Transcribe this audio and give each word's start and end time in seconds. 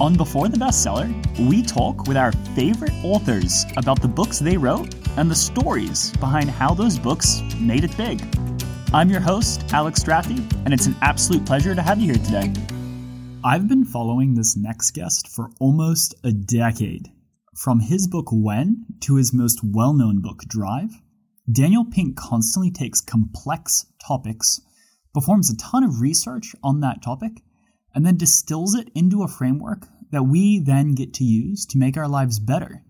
On 0.00 0.14
Before 0.14 0.48
the 0.48 0.56
Bestseller, 0.56 1.10
we 1.48 1.60
talk 1.60 2.06
with 2.06 2.16
our 2.16 2.30
favorite 2.54 2.92
authors 3.02 3.66
about 3.76 4.00
the 4.00 4.06
books 4.06 4.38
they 4.38 4.56
wrote 4.56 4.94
and 5.16 5.28
the 5.28 5.34
stories 5.34 6.12
behind 6.18 6.48
how 6.48 6.72
those 6.72 6.96
books 6.96 7.42
made 7.58 7.82
it 7.82 7.96
big. 7.96 8.22
I'm 8.94 9.10
your 9.10 9.18
host, 9.18 9.64
Alex 9.72 10.04
Strathdee, 10.04 10.38
and 10.64 10.72
it's 10.72 10.86
an 10.86 10.94
absolute 11.02 11.44
pleasure 11.44 11.74
to 11.74 11.82
have 11.82 11.98
you 11.98 12.12
here 12.12 12.24
today. 12.24 12.52
I've 13.42 13.66
been 13.66 13.84
following 13.84 14.34
this 14.34 14.56
next 14.56 14.92
guest 14.92 15.26
for 15.26 15.50
almost 15.58 16.14
a 16.22 16.30
decade. 16.30 17.08
From 17.56 17.80
his 17.80 18.06
book 18.06 18.28
When 18.30 18.86
to 19.00 19.16
his 19.16 19.34
most 19.34 19.62
well 19.64 19.94
known 19.94 20.20
book 20.20 20.42
Drive, 20.46 20.92
Daniel 21.50 21.84
Pink 21.84 22.16
constantly 22.16 22.70
takes 22.70 23.00
complex 23.00 23.86
topics, 24.06 24.60
performs 25.12 25.50
a 25.50 25.56
ton 25.56 25.82
of 25.82 26.00
research 26.00 26.54
on 26.62 26.82
that 26.82 27.02
topic, 27.02 27.42
and 27.98 28.06
then 28.06 28.16
distills 28.16 28.76
it 28.76 28.88
into 28.94 29.24
a 29.24 29.26
framework 29.26 29.88
that 30.12 30.22
we 30.22 30.60
then 30.60 30.94
get 30.94 31.12
to 31.12 31.24
use 31.24 31.66
to 31.66 31.78
make 31.78 31.96
our 31.96 32.06
lives 32.06 32.38
better. 32.38 32.84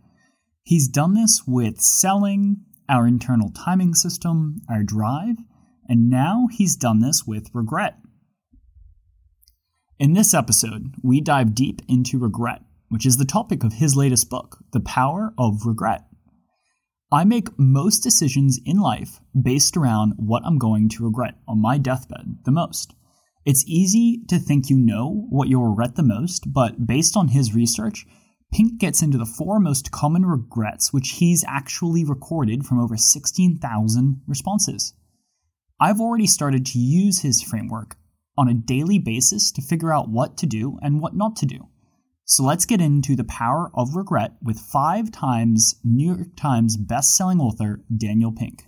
He's 0.65 0.87
done 0.87 1.15
this 1.15 1.45
with 1.46 1.80
selling, 1.80 2.59
our 2.91 3.06
internal 3.06 3.51
timing 3.52 3.95
system, 3.95 4.60
our 4.68 4.82
drive, 4.82 5.37
and 5.88 6.10
now 6.10 6.48
he's 6.52 6.77
done 6.77 7.01
this 7.01 7.27
with 7.27 7.48
regret. 7.55 7.96
In 9.98 10.12
this 10.12 10.34
episode, 10.34 10.92
we 11.02 11.23
dive 11.23 11.54
deep 11.54 11.80
into 11.88 12.18
regret, 12.18 12.60
which 12.90 13.06
is 13.06 13.16
the 13.16 13.24
topic 13.24 13.65
of 13.65 13.73
his 13.73 13.96
latest 13.96 14.29
book, 14.29 14.59
The 14.73 14.80
Power 14.80 15.32
of 15.38 15.65
Regret. 15.65 16.02
I 17.10 17.24
make 17.24 17.59
most 17.59 18.01
decisions 18.01 18.60
in 18.62 18.77
life 18.77 19.20
based 19.40 19.74
around 19.74 20.12
what 20.18 20.43
I'm 20.45 20.59
going 20.59 20.90
to 20.90 21.04
regret 21.04 21.37
on 21.48 21.62
my 21.62 21.79
deathbed 21.79 22.40
the 22.45 22.51
most. 22.51 22.93
It's 23.45 23.65
easy 23.66 24.23
to 24.28 24.38
think 24.38 24.69
you 24.69 24.77
know 24.77 25.27
what 25.30 25.48
you'll 25.48 25.69
regret 25.69 25.96
the 25.96 26.02
most, 26.02 26.52
but 26.52 26.87
based 26.87 27.16
on 27.16 27.29
his 27.29 27.55
research, 27.55 28.06
Pink 28.52 28.79
gets 28.79 29.02
into 29.02 29.19
the 29.19 29.27
four 29.27 29.60
most 29.60 29.91
common 29.91 30.24
regrets, 30.24 30.93
which 30.93 31.10
he's 31.18 31.45
actually 31.46 32.04
recorded 32.04 32.65
from 32.65 32.80
over 32.80 32.96
16,000 32.96 34.23
responses. 34.27 34.95
I've 35.80 36.01
already 36.01 36.27
started 36.27 36.66
to 36.66 36.79
use 36.79 37.21
his 37.21 37.43
framework 37.43 37.96
on 38.37 38.49
a 38.49 38.54
daily 38.54 38.99
basis 38.99 39.52
to 39.52 39.62
figure 39.62 39.93
out 39.93 40.09
what 40.09 40.37
to 40.38 40.46
do 40.46 40.79
and 40.82 41.01
what 41.01 41.15
not 41.15 41.37
to 41.37 41.46
do. 41.46 41.68
So 42.24 42.43
let's 42.43 42.66
get 42.66 42.80
into 42.80 43.16
the 43.16 43.24
power 43.24 43.71
of 43.74 43.95
regret 43.95 44.32
with 44.43 44.59
five 44.59 45.10
times 45.10 45.77
New 45.82 46.15
York 46.15 46.37
Times 46.37 46.77
best-selling 46.77 47.40
author 47.40 47.82
Daniel 47.96 48.32
Pink. 48.32 48.65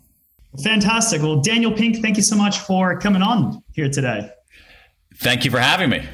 Fantastic. 0.64 1.22
Well, 1.22 1.40
Daniel 1.40 1.72
Pink, 1.72 1.98
thank 1.98 2.16
you 2.16 2.22
so 2.22 2.36
much 2.36 2.58
for 2.58 2.98
coming 2.98 3.22
on 3.22 3.62
here 3.72 3.90
today. 3.90 4.30
Thank 5.20 5.44
you 5.44 5.50
for 5.50 5.60
having 5.60 5.90
me. 5.90 6.08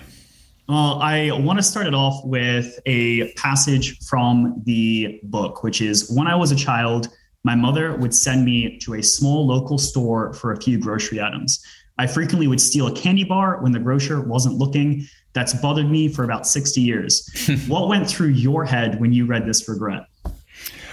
Well, 0.69 0.99
I 1.01 1.31
want 1.31 1.61
to 1.61 1.63
start 1.63 1.87
it 1.87 1.95
off 1.95 2.25
with 2.25 2.81
a 2.87 3.33
passage 3.35 4.01
from 4.01 4.61
the 4.65 5.21
book, 5.23 5.63
which 5.63 5.81
is 5.81 6.11
when 6.11 6.27
I 6.27 6.35
was 6.35 6.51
a 6.51 6.57
child, 6.57 7.09
my 7.45 7.55
mother 7.55 7.95
would 7.99 8.13
send 8.13 8.45
me 8.45 8.77
to 8.81 8.95
a 8.95 9.03
small 9.03 9.47
local 9.47 9.79
store 9.79 10.33
for 10.33 10.53
a 10.53 10.61
few 10.61 10.77
grocery 10.81 11.21
items. 11.21 11.65
I 11.99 12.09
frequently 12.09 12.49
would 12.49 12.61
steal 12.61 12.89
a 12.89 12.93
candy 12.93 13.23
bar 13.23 13.63
when 13.63 13.71
the 13.71 13.79
grocer 13.79 14.21
wasn't 14.21 14.57
looking. 14.57 15.07
That's 15.35 15.55
bothered 15.55 15.89
me 15.89 16.09
for 16.09 16.25
about 16.25 16.45
60 16.45 16.81
years. 16.81 17.31
what 17.69 17.87
went 17.87 18.09
through 18.09 18.31
your 18.31 18.65
head 18.65 19.01
when 19.01 19.13
you 19.13 19.25
read 19.25 19.47
this 19.47 19.69
regret? 19.69 20.07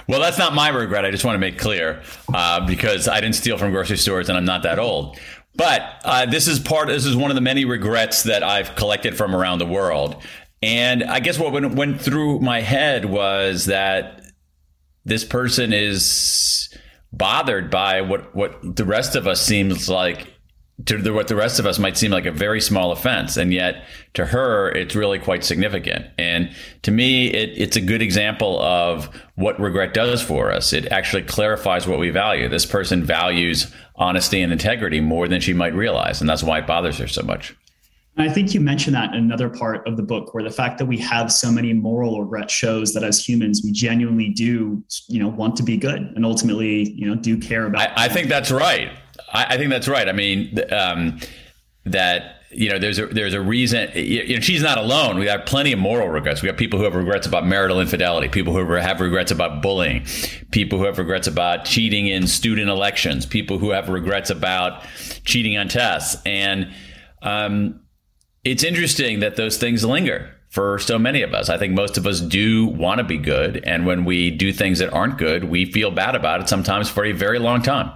Well, 0.08 0.20
that's 0.20 0.38
not 0.38 0.54
my 0.54 0.70
regret. 0.70 1.04
I 1.04 1.10
just 1.10 1.26
want 1.26 1.34
to 1.34 1.40
make 1.40 1.58
clear 1.58 2.04
uh, 2.32 2.64
because 2.68 3.08
I 3.08 3.20
didn't 3.22 3.36
steal 3.36 3.58
from 3.58 3.72
grocery 3.72 3.98
stores 3.98 4.30
and 4.30 4.38
I'm 4.38 4.46
not 4.46 4.62
that 4.64 4.78
old. 4.78 5.18
But 5.56 6.02
uh, 6.04 6.26
this 6.26 6.48
is 6.48 6.60
part. 6.60 6.88
This 6.88 7.06
is 7.06 7.16
one 7.16 7.32
of 7.32 7.36
the 7.36 7.42
many 7.42 7.66
regrets 7.66 8.24
that 8.24 8.44
I've 8.44 8.76
collected 8.76 9.16
from 9.16 9.36
around 9.36 9.60
the 9.60 9.66
world. 9.66 10.22
And 10.62 11.04
I 11.04 11.20
guess 11.20 11.38
what 11.38 11.52
went, 11.52 11.76
went 11.76 12.02
through 12.02 12.40
my 12.40 12.62
head 12.62 13.06
was 13.06 13.66
that 13.66 14.22
this 15.06 15.24
person 15.24 15.74
is 15.74 16.70
bothered 17.12 17.70
by 17.70 18.02
what 18.02 18.36
what 18.36 18.76
the 18.76 18.86
rest 18.86 19.16
of 19.16 19.28
us 19.28 19.46
seems 19.46 19.88
like 19.88 20.34
to 20.86 20.98
the, 20.98 21.14
what 21.14 21.28
the 21.28 21.36
rest 21.36 21.60
of 21.60 21.66
us 21.68 21.78
might 21.78 21.98
seem 21.98 22.12
like 22.12 22.26
a 22.26 22.32
very 22.32 22.60
small 22.60 22.92
offense, 22.92 23.38
and 23.38 23.54
yet 23.54 23.86
to 24.16 24.26
her, 24.26 24.70
it's 24.72 24.96
really 24.96 25.20
quite 25.20 25.44
significant. 25.44 26.08
And 26.18 26.54
to 26.82 26.92
me, 26.92 27.28
it, 27.28 27.52
it's 27.56 27.76
a 27.76 27.82
good 27.82 28.02
example 28.02 28.60
of 28.60 29.10
what 29.36 29.60
regret 29.60 29.94
does 29.94 30.22
for 30.22 30.52
us. 30.52 30.74
It 30.74 30.92
actually 30.92 31.24
clarifies 31.24 31.88
what 31.88 32.00
we 32.00 32.10
value. 32.10 32.50
This 32.50 32.66
person 32.66 33.04
values 33.04 33.72
honesty 33.96 34.42
and 34.42 34.52
integrity 34.52 35.00
more 35.00 35.28
than 35.28 35.42
she 35.42 35.54
might 35.54 35.74
realize, 35.74 36.22
and 36.22 36.30
that's 36.30 36.44
why 36.44 36.60
it 36.60 36.68
bothers 36.68 36.98
her 36.98 37.08
so 37.08 37.24
much. 37.24 37.56
I 38.16 38.30
think 38.30 38.54
you 38.54 38.62
mentioned 38.62 38.96
that 38.96 39.14
in 39.16 39.24
another 39.24 39.50
part 39.50 39.88
of 39.88 39.98
the 39.98 40.04
book, 40.04 40.34
where 40.34 40.44
the 40.44 40.52
fact 40.52 40.78
that 40.78 40.86
we 40.86 40.98
have 41.00 41.32
so 41.32 41.52
many 41.52 41.74
moral 41.74 42.22
regret 42.22 42.52
shows 42.52 42.94
that 42.94 43.04
as 43.04 43.28
humans 43.28 43.62
we 43.64 43.72
genuinely 43.72 44.30
do, 44.30 44.84
you 45.08 45.20
know, 45.20 45.30
want 45.30 45.56
to 45.56 45.64
be 45.64 45.78
good 45.78 46.14
and 46.16 46.24
ultimately, 46.24 46.92
you 46.92 47.08
know, 47.08 47.16
do 47.16 47.38
care 47.40 47.66
about. 47.66 47.90
I, 47.98 48.06
I 48.06 48.10
think 48.10 48.30
that's 48.30 48.52
right. 48.52 48.92
I, 49.34 49.56
I 49.56 49.58
think 49.58 49.72
that's 49.72 49.88
right. 49.88 50.08
I 50.08 50.12
mean, 50.12 50.60
um, 50.72 51.20
that 51.86 52.43
you 52.56 52.70
know, 52.70 52.80
there's 52.80 53.00
a 53.00 53.08
there's 53.08 53.34
a 53.34 53.42
reason. 53.42 53.90
You 53.96 54.36
know, 54.36 54.40
she's 54.40 54.62
not 54.62 54.78
alone. 54.78 55.18
We 55.18 55.28
have 55.28 55.46
plenty 55.46 55.72
of 55.72 55.80
moral 55.80 56.10
regrets. 56.10 56.42
We 56.42 56.48
have 56.48 56.58
people 56.58 56.80
who 56.80 56.86
have 56.86 56.96
regrets 56.96 57.28
about 57.28 57.46
marital 57.46 57.80
infidelity, 57.80 58.30
people 58.30 58.54
who 58.54 58.60
have 58.60 59.00
regrets 59.00 59.32
about 59.32 59.62
bullying, 59.62 60.06
people 60.52 60.80
who 60.80 60.86
have 60.86 60.98
regrets 60.98 61.28
about 61.28 61.66
cheating 61.66 62.08
in 62.08 62.28
student 62.28 62.70
elections, 62.70 63.26
people 63.26 63.58
who 63.58 63.72
have 63.72 63.90
regrets 63.90 64.30
about 64.30 64.84
cheating 65.26 65.58
on 65.58 65.68
tests, 65.68 66.22
and 66.26 66.74
um, 67.22 67.82
it's 68.44 68.64
interesting 68.64 69.22
that 69.22 69.36
those 69.36 69.58
things 69.58 69.84
linger 69.84 70.36
for 70.50 70.78
so 70.78 71.00
many 71.00 71.24
of 71.24 71.34
us. 71.34 71.50
I 71.50 71.58
think 71.58 71.74
most 71.74 71.98
of 71.98 72.06
us 72.06 72.20
do 72.20 72.68
want 72.68 73.00
to 73.00 73.04
be 73.04 73.18
good, 73.18 73.64
and 73.64 73.86
when 73.86 74.06
we 74.06 74.30
do 74.30 74.54
things 74.54 74.80
that 74.80 74.94
aren't 74.94 75.18
good, 75.18 75.46
we 75.46 75.66
feel 75.66 75.90
bad 75.90 76.16
about 76.16 76.42
it 76.42 76.50
sometimes 76.50 76.90
for 76.90 77.06
a 77.06 77.12
very 77.12 77.40
long 77.40 77.62
time. 77.62 77.92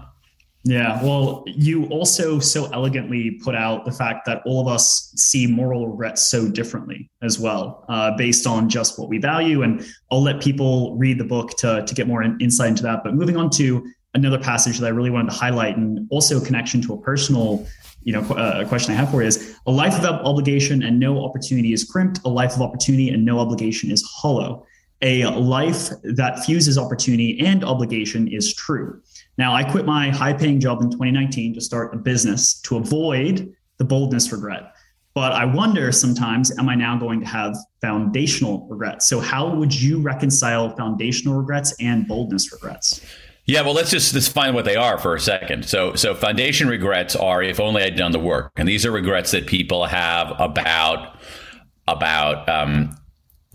Yeah, 0.68 1.02
well, 1.02 1.46
you 1.48 1.86
also 1.86 2.40
so 2.40 2.66
elegantly 2.74 3.40
put 3.42 3.56
out 3.56 3.86
the 3.86 3.92
fact 3.92 4.26
that 4.26 4.42
all 4.46 4.60
of 4.60 4.68
us 4.68 5.14
see 5.16 5.48
moral 5.48 5.88
regrets 5.88 6.30
so 6.30 6.50
differently 6.50 7.10
as 7.22 7.40
well, 7.40 7.86
uh, 7.88 8.12
based 8.18 8.46
on 8.46 8.68
just 8.68 9.00
what 9.00 9.08
we 9.08 9.18
value. 9.18 9.64
And 9.64 9.86
I'll 10.12 10.22
let 10.22 10.42
people 10.42 10.98
read 10.98 11.20
the 11.20 11.24
book 11.24 11.52
to, 11.60 11.86
to 11.86 11.96
get 11.96 12.06
more 12.06 12.22
in, 12.22 12.38
insight 12.42 12.68
into 12.68 12.84
that. 12.84 13.02
But 13.06 13.16
moving 13.16 13.38
on 13.38 13.50
to 13.52 13.82
another 14.14 14.38
passage 14.38 14.78
that 14.80 14.88
I 14.88 14.90
really 14.90 15.10
wanted 15.10 15.32
to 15.32 15.38
highlight, 15.38 15.78
and 15.78 16.06
also 16.12 16.42
a 16.42 16.46
connection 16.46 16.82
to 16.82 16.96
a 16.96 16.98
personal, 17.02 17.66
you 18.04 18.12
know, 18.12 18.24
uh, 18.36 18.68
question 18.68 18.94
I 18.94 18.98
have 18.98 19.10
for 19.10 19.22
you 19.22 19.28
is: 19.30 19.56
a 19.68 19.72
life 19.72 19.98
of 19.98 20.04
obligation 20.04 20.84
and 20.84 21.00
no 21.00 21.24
opportunity 21.24 21.72
is 21.72 21.86
crimped. 21.86 22.20
A 22.26 22.30
life 22.30 22.56
of 22.56 22.62
opportunity 22.62 23.08
and 23.08 23.24
no 23.24 23.40
obligation 23.40 23.90
is 23.90 24.04
hollow. 24.04 24.66
A 25.02 25.28
life 25.28 25.92
that 26.04 26.44
fuses 26.44 26.78
opportunity 26.78 27.40
and 27.40 27.64
obligation 27.64 28.28
is 28.28 28.54
true. 28.54 29.02
Now, 29.38 29.54
I 29.54 29.64
quit 29.64 29.86
my 29.86 30.10
high 30.10 30.34
paying 30.34 30.60
job 30.60 30.82
in 30.82 30.90
2019 30.90 31.54
to 31.54 31.62
start 31.62 31.94
a 31.94 31.98
business 31.98 32.60
to 32.62 32.78
avoid 32.78 33.54
the 33.78 33.86
boldness 33.86 34.32
regret. 34.32 34.74
But 35.14 35.32
I 35.32 35.46
wonder 35.46 35.92
sometimes, 35.92 36.56
am 36.60 36.70
I 36.70 36.76
now 36.76 36.98
going 36.98 37.20
to 37.22 37.26
have 37.26 37.56
foundational 37.82 38.68
regrets? 38.68 39.08
So, 39.08 39.20
how 39.20 39.54
would 39.54 39.74
you 39.74 40.00
reconcile 40.00 40.76
foundational 40.76 41.36
regrets 41.36 41.76
and 41.80 42.08
boldness 42.08 42.52
regrets? 42.52 43.02
Yeah, 43.46 43.62
well, 43.62 43.74
let's 43.74 43.90
just 43.90 44.14
let's 44.14 44.28
find 44.28 44.54
what 44.54 44.66
they 44.66 44.76
are 44.76 44.98
for 44.98 45.16
a 45.16 45.20
second. 45.20 45.66
So, 45.66 45.96
so 45.96 46.14
foundation 46.14 46.68
regrets 46.68 47.16
are 47.16 47.42
if 47.42 47.60
only 47.60 47.82
I'd 47.82 47.96
done 47.96 48.12
the 48.12 48.20
work, 48.20 48.52
and 48.58 48.68
these 48.68 48.86
are 48.86 48.92
regrets 48.92 49.32
that 49.32 49.48
people 49.48 49.86
have 49.86 50.34
about 50.38 51.18
about 51.88 52.48
um, 52.50 52.96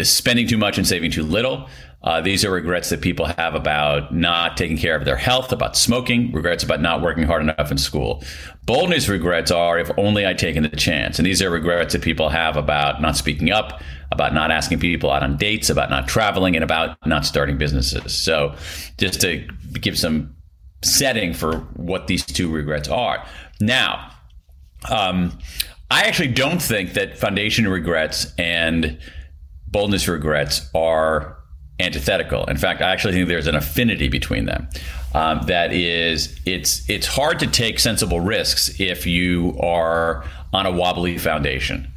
spending 0.03 0.49
too 0.49 0.57
much 0.57 0.79
and 0.79 0.87
saving 0.87 1.11
too 1.11 1.23
little, 1.23 1.69
uh, 2.05 2.21
these 2.21 2.45
are 2.45 2.51
regrets 2.51 2.91
that 2.91 3.01
people 3.01 3.27
have 3.27 3.55
about 3.55 4.13
not 4.13 4.57
taking 4.57 4.77
care 4.77 4.97
of 4.97 5.05
their 5.05 5.17
health, 5.17 5.53
about 5.53 5.77
smoking, 5.77 6.33
regrets 6.33 6.65
about 6.65 6.81
not 6.81 7.01
working 7.01 7.25
hard 7.25 7.43
enough 7.43 7.71
in 7.71 7.79
school. 7.79 8.25
Boldness 8.65 9.09
regrets 9.09 9.51
are 9.53 9.79
if 9.79 9.91
only 9.97 10.27
I'd 10.27 10.39
taken 10.39 10.65
the 10.65 10.71
chance. 10.71 11.19
And 11.19 11.27
these 11.27 11.41
are 11.41 11.51
regrets 11.51 11.93
that 11.93 12.03
people 12.03 12.29
have 12.29 12.57
about 12.57 13.01
not 13.01 13.17
speaking 13.17 13.53
up, 13.53 13.81
about 14.11 14.35
not 14.35 14.51
asking 14.51 14.81
people 14.81 15.11
out 15.13 15.23
on 15.23 15.37
dates, 15.37 15.71
about 15.71 15.91
not 15.91 16.09
traveling, 16.09 16.57
and 16.57 16.65
about 16.65 16.97
not 17.07 17.25
starting 17.25 17.57
businesses. 17.57 18.13
So, 18.13 18.57
just 18.99 19.21
to 19.21 19.47
give 19.81 19.97
some 19.97 20.35
setting 20.83 21.33
for 21.33 21.59
what 21.77 22.09
these 22.09 22.27
two 22.27 22.51
regrets 22.51 22.89
are. 22.89 23.25
Now, 23.61 24.11
um, 24.91 25.39
I 25.91 26.03
actually 26.05 26.33
don't 26.33 26.61
think 26.61 26.95
that 26.95 27.17
foundation 27.17 27.69
regrets 27.69 28.33
and 28.39 28.99
boldness 29.69 30.09
regrets 30.09 30.69
are 30.75 31.42
antithetical. 31.83 32.45
In 32.45 32.57
fact, 32.57 32.81
I 32.81 32.91
actually 32.93 33.15
think 33.15 33.29
there's 33.29 33.47
an 33.47 33.55
affinity 33.55 34.09
between 34.09 34.47
them. 34.47 34.69
Um, 35.15 35.43
that 35.47 35.73
is, 35.73 36.39
it's 36.47 36.89
it's 36.89 37.07
hard 37.07 37.39
to 37.41 37.47
take 37.47 37.79
sensible 37.79 38.21
risks 38.21 38.81
if 38.81 39.07
you 39.07 39.59
are 39.61 40.25
on 40.53 40.65
a 40.67 40.73
wobbly 40.73 41.19
foundation. 41.19 41.93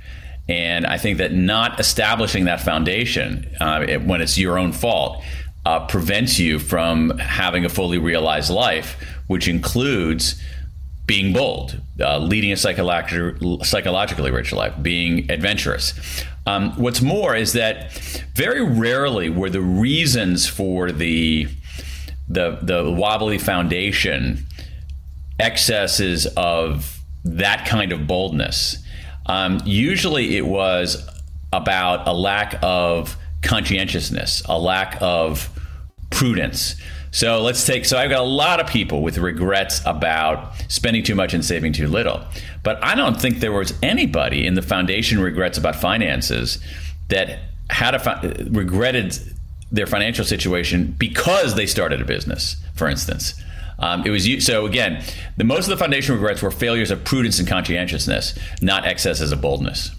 And 0.48 0.86
I 0.86 0.98
think 0.98 1.18
that 1.20 1.34
not 1.34 1.80
establishing 1.80 2.46
that 2.46 2.62
foundation 2.62 3.50
uh, 3.60 3.86
when 4.00 4.22
it's 4.22 4.38
your 4.38 4.60
own 4.60 4.74
fault 4.74 5.24
uh, 5.66 5.88
prevents 5.88 6.38
you 6.38 6.60
from 6.60 7.18
having 7.18 7.66
a 7.66 7.70
fully 7.70 7.98
realized 7.98 8.52
life, 8.52 9.02
which 9.28 9.48
includes 9.48 10.40
being 11.08 11.34
bold, 11.34 11.82
uh, 12.00 12.18
leading 12.20 12.52
a 12.52 12.58
psychologically 12.58 14.32
rich 14.32 14.52
life, 14.52 14.74
being 14.82 15.30
adventurous. 15.32 15.94
Um, 16.46 16.72
what's 16.74 17.02
more 17.02 17.36
is 17.36 17.54
that 17.54 17.92
very 18.36 18.64
rarely 18.64 19.30
were 19.30 19.50
the 19.50 19.62
reasons 19.62 20.48
for 20.48 20.92
the 20.92 21.48
the 22.28 22.60
the 22.62 22.92
wobbly 22.92 23.38
foundation 23.38 24.46
excesses 25.40 26.26
of 26.38 27.00
that 27.24 27.66
kind 27.66 27.92
of 27.92 28.08
boldness. 28.08 28.78
Um, 29.26 29.60
usually, 29.66 30.38
it 30.38 30.46
was 30.46 31.08
about 31.52 32.08
a 32.08 32.14
lack 32.14 32.60
of 32.62 33.18
conscientiousness, 33.42 34.44
a 34.46 34.60
lack 34.60 34.98
of 35.02 35.50
prudence. 36.12 36.76
So 37.16 37.42
let's 37.42 37.66
take. 37.66 37.86
So 37.86 37.98
I've 37.98 38.10
got 38.10 38.20
a 38.20 38.28
lot 38.28 38.60
of 38.60 38.68
people 38.68 39.02
with 39.02 39.18
regrets 39.20 39.82
about 39.86 40.52
spending 40.68 41.02
too 41.02 41.16
much 41.16 41.34
and 41.34 41.46
saving 41.46 41.72
too 41.72 41.88
little. 41.88 42.22
But 42.62 42.84
I 42.84 42.94
don't 42.94 43.16
think 43.16 43.40
there 43.40 43.54
was 43.54 43.74
anybody 43.82 44.46
in 44.46 44.56
the 44.56 44.62
foundation 44.62 45.22
regrets 45.22 45.58
about 45.58 45.78
finances 45.78 46.62
that 47.08 47.40
had 47.70 47.96
a 47.96 48.50
regretted 48.52 49.18
their 49.72 49.88
financial 49.88 50.26
situation 50.26 50.94
because 51.00 51.56
they 51.56 51.66
started 51.66 52.02
a 52.02 52.06
business, 52.06 52.58
for 52.74 52.90
instance. 52.90 53.42
Um, 53.80 54.04
it 54.06 54.10
was 54.10 54.28
so 54.46 54.66
again, 54.66 55.02
the 55.38 55.46
most 55.46 55.68
of 55.68 55.70
the 55.70 55.78
foundation 55.78 56.16
regrets 56.16 56.42
were 56.42 56.52
failures 56.52 56.92
of 56.92 57.06
prudence 57.06 57.40
and 57.40 57.48
conscientiousness, 57.48 58.38
not 58.62 58.84
excesses 58.84 59.32
of 59.32 59.40
boldness. 59.40 59.92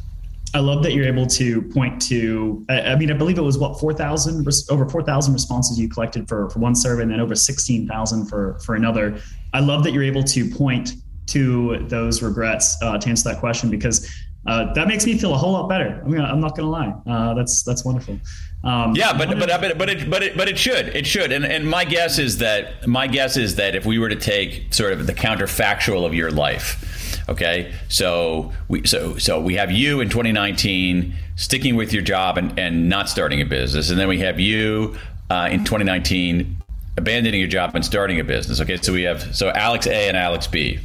I 0.54 0.60
love 0.60 0.82
that 0.84 0.92
you're 0.92 1.06
able 1.06 1.26
to 1.26 1.62
point 1.62 2.00
to. 2.02 2.64
I, 2.68 2.80
I 2.80 2.96
mean, 2.96 3.10
I 3.10 3.14
believe 3.14 3.36
it 3.36 3.42
was 3.42 3.58
what 3.58 3.78
four 3.78 3.92
thousand 3.92 4.46
over 4.70 4.88
four 4.88 5.02
thousand 5.02 5.34
responses 5.34 5.78
you 5.78 5.88
collected 5.88 6.28
for 6.28 6.48
for 6.50 6.60
one 6.60 6.74
survey, 6.74 7.02
and 7.02 7.10
then 7.10 7.20
over 7.20 7.34
sixteen 7.34 7.86
thousand 7.86 8.26
for 8.26 8.58
for 8.60 8.74
another. 8.74 9.20
I 9.52 9.60
love 9.60 9.84
that 9.84 9.92
you're 9.92 10.04
able 10.04 10.22
to 10.24 10.48
point 10.50 10.94
to 11.26 11.78
those 11.88 12.22
regrets 12.22 12.76
uh, 12.82 12.98
to 12.98 13.08
answer 13.08 13.28
that 13.30 13.40
question 13.40 13.70
because 13.70 14.08
uh, 14.46 14.72
that 14.74 14.88
makes 14.88 15.04
me 15.06 15.18
feel 15.18 15.34
a 15.34 15.36
whole 15.36 15.52
lot 15.52 15.68
better. 15.68 16.00
I 16.04 16.08
mean, 16.08 16.20
I'm 16.20 16.40
not 16.40 16.56
going 16.56 16.66
to 16.66 16.70
lie. 16.70 16.94
Uh, 17.06 17.34
that's 17.34 17.62
that's 17.62 17.84
wonderful. 17.84 18.18
Um, 18.64 18.94
yeah, 18.96 19.16
but 19.16 19.38
but 19.38 19.48
but 19.48 19.78
but 19.78 19.88
it 19.88 20.10
but 20.10 20.22
it 20.22 20.36
but 20.36 20.48
it 20.48 20.58
should 20.58 20.88
it 20.88 21.06
should. 21.06 21.30
And 21.32 21.44
and 21.44 21.68
my 21.68 21.84
guess 21.84 22.18
is 22.18 22.38
that 22.38 22.86
my 22.86 23.06
guess 23.06 23.36
is 23.36 23.56
that 23.56 23.74
if 23.74 23.86
we 23.86 23.98
were 23.98 24.08
to 24.08 24.16
take 24.16 24.72
sort 24.74 24.92
of 24.92 25.06
the 25.06 25.14
counterfactual 25.14 26.04
of 26.04 26.14
your 26.14 26.30
life, 26.30 27.22
okay, 27.28 27.72
so 27.88 28.52
we 28.68 28.86
so 28.86 29.18
so 29.18 29.40
we 29.40 29.54
have 29.54 29.70
you 29.70 30.00
in 30.00 30.08
2019 30.08 31.14
sticking 31.36 31.76
with 31.76 31.92
your 31.92 32.02
job 32.02 32.38
and 32.38 32.58
and 32.58 32.88
not 32.88 33.08
starting 33.08 33.40
a 33.40 33.46
business, 33.46 33.90
and 33.90 33.98
then 33.98 34.08
we 34.08 34.18
have 34.20 34.40
you 34.40 34.96
uh, 35.30 35.48
in 35.50 35.64
2019 35.64 36.56
abandoning 36.96 37.40
your 37.40 37.48
job 37.48 37.74
and 37.74 37.84
starting 37.84 38.18
a 38.20 38.24
business. 38.24 38.60
Okay, 38.60 38.78
so 38.78 38.92
we 38.92 39.02
have 39.02 39.36
so 39.36 39.50
Alex 39.50 39.86
A 39.86 40.08
and 40.08 40.16
Alex 40.16 40.46
B. 40.46 40.78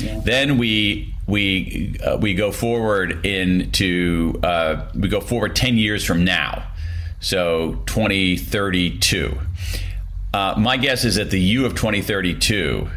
Yeah. 0.00 0.20
Then 0.24 0.58
we 0.58 1.14
we 1.28 1.94
uh, 2.02 2.16
we 2.16 2.34
go 2.34 2.50
forward 2.50 3.24
into 3.24 4.40
uh, 4.42 4.90
we 4.94 5.08
go 5.08 5.20
forward 5.20 5.54
10 5.54 5.76
years 5.76 6.04
from 6.04 6.24
now. 6.24 6.66
So 7.20 7.82
2032 7.86 9.38
uh, 10.32 10.54
my 10.58 10.76
guess 10.76 11.04
is 11.04 11.16
that 11.16 11.30
the 11.30 11.40
you 11.40 11.66
of 11.66 11.74
2032 11.74 12.88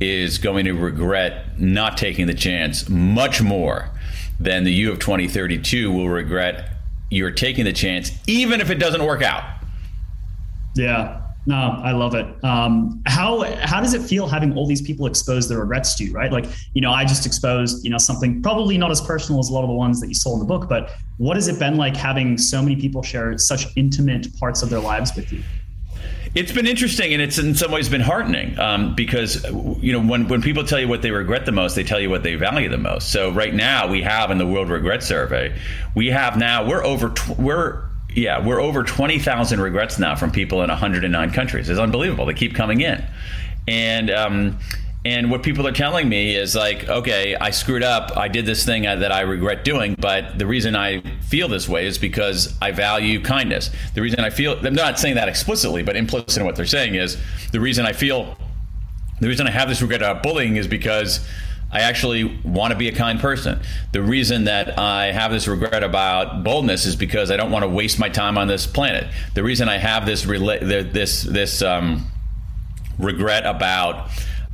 is 0.00 0.38
going 0.38 0.64
to 0.64 0.72
regret 0.72 1.60
not 1.60 1.96
taking 1.96 2.26
the 2.26 2.34
chance 2.34 2.88
much 2.88 3.42
more 3.42 3.90
than 4.38 4.64
the 4.64 4.72
you 4.72 4.92
of 4.92 4.98
2032 5.00 5.90
will 5.90 6.08
regret 6.08 6.70
you're 7.10 7.32
taking 7.32 7.64
the 7.64 7.72
chance 7.72 8.12
even 8.26 8.60
if 8.60 8.70
it 8.70 8.76
doesn't 8.76 9.04
work 9.04 9.22
out. 9.22 9.44
Yeah 10.74 11.27
no, 11.48 11.80
I 11.82 11.92
love 11.92 12.14
it. 12.14 12.26
Um, 12.44 13.02
how 13.06 13.40
how 13.62 13.80
does 13.80 13.94
it 13.94 14.02
feel 14.02 14.28
having 14.28 14.54
all 14.54 14.66
these 14.66 14.82
people 14.82 15.06
expose 15.06 15.48
their 15.48 15.60
regrets 15.60 15.94
to 15.94 16.04
you, 16.04 16.12
right? 16.12 16.30
Like, 16.30 16.44
you 16.74 16.82
know, 16.82 16.92
I 16.92 17.06
just 17.06 17.24
exposed, 17.24 17.82
you 17.82 17.90
know, 17.90 17.96
something 17.96 18.42
probably 18.42 18.76
not 18.76 18.90
as 18.90 19.00
personal 19.00 19.40
as 19.40 19.48
a 19.48 19.54
lot 19.54 19.62
of 19.62 19.68
the 19.68 19.74
ones 19.74 19.98
that 20.02 20.08
you 20.08 20.14
saw 20.14 20.34
in 20.34 20.40
the 20.40 20.44
book, 20.44 20.68
but 20.68 20.90
what 21.16 21.36
has 21.38 21.48
it 21.48 21.58
been 21.58 21.78
like 21.78 21.96
having 21.96 22.36
so 22.36 22.60
many 22.60 22.76
people 22.76 23.02
share 23.02 23.38
such 23.38 23.74
intimate 23.76 24.26
parts 24.38 24.62
of 24.62 24.68
their 24.68 24.78
lives 24.78 25.16
with 25.16 25.32
you? 25.32 25.42
It's 26.34 26.52
been 26.52 26.66
interesting, 26.66 27.14
and 27.14 27.22
it's 27.22 27.38
in 27.38 27.54
some 27.54 27.72
ways 27.72 27.88
been 27.88 28.02
heartening 28.02 28.58
um, 28.58 28.94
because 28.94 29.42
you 29.80 29.92
know 29.94 30.00
when 30.00 30.28
when 30.28 30.42
people 30.42 30.64
tell 30.64 30.78
you 30.78 30.86
what 30.86 31.00
they 31.00 31.10
regret 31.10 31.46
the 31.46 31.52
most, 31.52 31.76
they 31.76 31.82
tell 31.82 31.98
you 31.98 32.10
what 32.10 32.22
they 32.22 32.34
value 32.34 32.68
the 32.68 32.76
most. 32.76 33.10
So 33.10 33.32
right 33.32 33.54
now, 33.54 33.88
we 33.88 34.02
have 34.02 34.30
in 34.30 34.36
the 34.36 34.46
World 34.46 34.68
Regret 34.68 35.02
Survey, 35.02 35.58
we 35.94 36.08
have 36.08 36.36
now 36.36 36.68
we're 36.68 36.84
over 36.84 37.08
tw- 37.08 37.38
we're 37.38 37.87
yeah, 38.18 38.44
we're 38.44 38.60
over 38.60 38.82
20,000 38.82 39.60
regrets 39.60 39.98
now 39.98 40.16
from 40.16 40.30
people 40.30 40.62
in 40.62 40.68
109 40.68 41.30
countries. 41.30 41.68
It's 41.68 41.78
unbelievable. 41.78 42.26
They 42.26 42.34
keep 42.34 42.54
coming 42.54 42.80
in. 42.80 43.04
And, 43.68 44.10
um, 44.10 44.58
and 45.04 45.30
what 45.30 45.42
people 45.42 45.66
are 45.66 45.72
telling 45.72 46.08
me 46.08 46.34
is 46.34 46.56
like, 46.56 46.88
okay, 46.88 47.36
I 47.36 47.50
screwed 47.50 47.84
up. 47.84 48.16
I 48.16 48.26
did 48.26 48.44
this 48.44 48.64
thing 48.64 48.82
that 48.82 49.12
I 49.12 49.20
regret 49.20 49.64
doing, 49.64 49.94
but 49.98 50.38
the 50.38 50.46
reason 50.46 50.74
I 50.74 51.00
feel 51.28 51.46
this 51.48 51.68
way 51.68 51.86
is 51.86 51.96
because 51.96 52.58
I 52.60 52.72
value 52.72 53.22
kindness. 53.22 53.70
The 53.94 54.02
reason 54.02 54.20
I 54.20 54.30
feel, 54.30 54.58
I'm 54.66 54.74
not 54.74 54.98
saying 54.98 55.14
that 55.14 55.28
explicitly, 55.28 55.84
but 55.84 55.96
implicit 55.96 56.38
in 56.38 56.44
what 56.44 56.56
they're 56.56 56.66
saying 56.66 56.96
is 56.96 57.16
the 57.52 57.60
reason 57.60 57.86
I 57.86 57.92
feel, 57.92 58.36
the 59.20 59.28
reason 59.28 59.46
I 59.46 59.50
have 59.50 59.68
this 59.68 59.80
regret 59.80 60.02
about 60.02 60.22
bullying 60.24 60.56
is 60.56 60.66
because 60.66 61.24
I 61.70 61.80
actually 61.80 62.24
want 62.44 62.72
to 62.72 62.78
be 62.78 62.88
a 62.88 62.92
kind 62.92 63.20
person. 63.20 63.60
The 63.92 64.02
reason 64.02 64.44
that 64.44 64.78
I 64.78 65.12
have 65.12 65.30
this 65.30 65.46
regret 65.46 65.82
about 65.82 66.42
boldness 66.42 66.86
is 66.86 66.96
because 66.96 67.30
I 67.30 67.36
don't 67.36 67.50
want 67.50 67.62
to 67.62 67.68
waste 67.68 67.98
my 67.98 68.08
time 68.08 68.38
on 68.38 68.48
this 68.48 68.66
planet. 68.66 69.06
The 69.34 69.42
reason 69.42 69.68
I 69.68 69.76
have 69.76 70.06
this 70.06 70.24
rela- 70.24 70.60
this 70.92 71.22
this 71.22 71.60
um, 71.60 72.06
regret 72.98 73.44
about 73.44 74.10